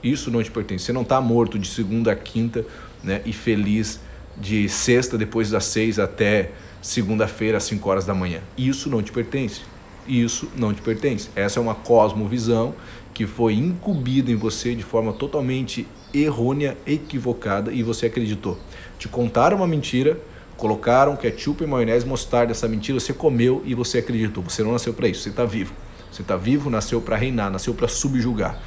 Isso 0.03 0.29
não 0.29 0.43
te 0.43 0.51
pertence. 0.51 0.85
Você 0.85 0.93
não 0.93 1.01
está 1.01 1.19
morto 1.19 1.57
de 1.57 1.67
segunda 1.67 2.11
a 2.11 2.15
quinta 2.15 2.63
né, 3.03 3.23
e 3.25 3.33
feliz 3.33 3.99
de 4.37 4.69
sexta 4.69 5.17
depois 5.17 5.49
das 5.49 5.65
seis 5.65 5.97
até 5.97 6.51
segunda-feira 6.79 7.57
às 7.57 7.63
cinco 7.63 7.89
horas 7.89 8.05
da 8.05 8.13
manhã. 8.13 8.41
Isso 8.55 8.87
não 8.87 9.01
te 9.01 9.11
pertence. 9.11 9.61
Isso 10.07 10.47
não 10.55 10.75
te 10.75 10.81
pertence. 10.83 11.27
Essa 11.35 11.59
é 11.59 11.61
uma 11.61 11.73
cosmovisão 11.73 12.75
que 13.15 13.25
foi 13.25 13.55
incumbida 13.55 14.29
em 14.29 14.35
você 14.35 14.75
de 14.75 14.83
forma 14.83 15.11
totalmente 15.11 15.87
errônea, 16.23 16.77
equivocada 16.85 17.71
e 17.71 17.83
você 17.83 18.05
acreditou. 18.07 18.57
Te 18.97 19.07
contaram 19.07 19.57
uma 19.57 19.67
mentira, 19.67 20.19
colocaram 20.55 21.15
ketchup 21.15 21.63
e 21.63 21.67
maionese, 21.67 22.05
mostarda 22.05 22.51
essa 22.51 22.67
mentira, 22.67 22.99
você 22.99 23.13
comeu 23.13 23.61
e 23.65 23.73
você 23.73 23.99
acreditou. 23.99 24.43
Você 24.43 24.63
não 24.63 24.71
nasceu 24.71 24.93
para 24.93 25.07
isso, 25.07 25.21
você 25.21 25.29
está 25.29 25.45
vivo. 25.45 25.73
Você 26.11 26.21
está 26.21 26.35
vivo, 26.35 26.69
nasceu 26.69 27.01
para 27.01 27.15
reinar, 27.15 27.51
nasceu 27.51 27.73
para 27.73 27.87
subjugar. 27.87 28.59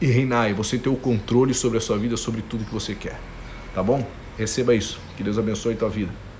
E 0.00 0.06
reinar 0.06 0.50
e 0.50 0.54
você 0.54 0.78
ter 0.78 0.88
o 0.88 0.96
controle 0.96 1.54
sobre 1.54 1.78
a 1.78 1.80
sua 1.80 1.98
vida, 1.98 2.16
sobre 2.16 2.42
tudo 2.42 2.64
que 2.64 2.72
você 2.72 2.94
quer. 2.94 3.20
Tá 3.74 3.82
bom? 3.82 4.06
Receba 4.38 4.74
isso. 4.74 4.98
Que 5.16 5.22
Deus 5.22 5.38
abençoe 5.38 5.74
a 5.74 5.76
tua 5.76 5.88
vida. 5.88 6.31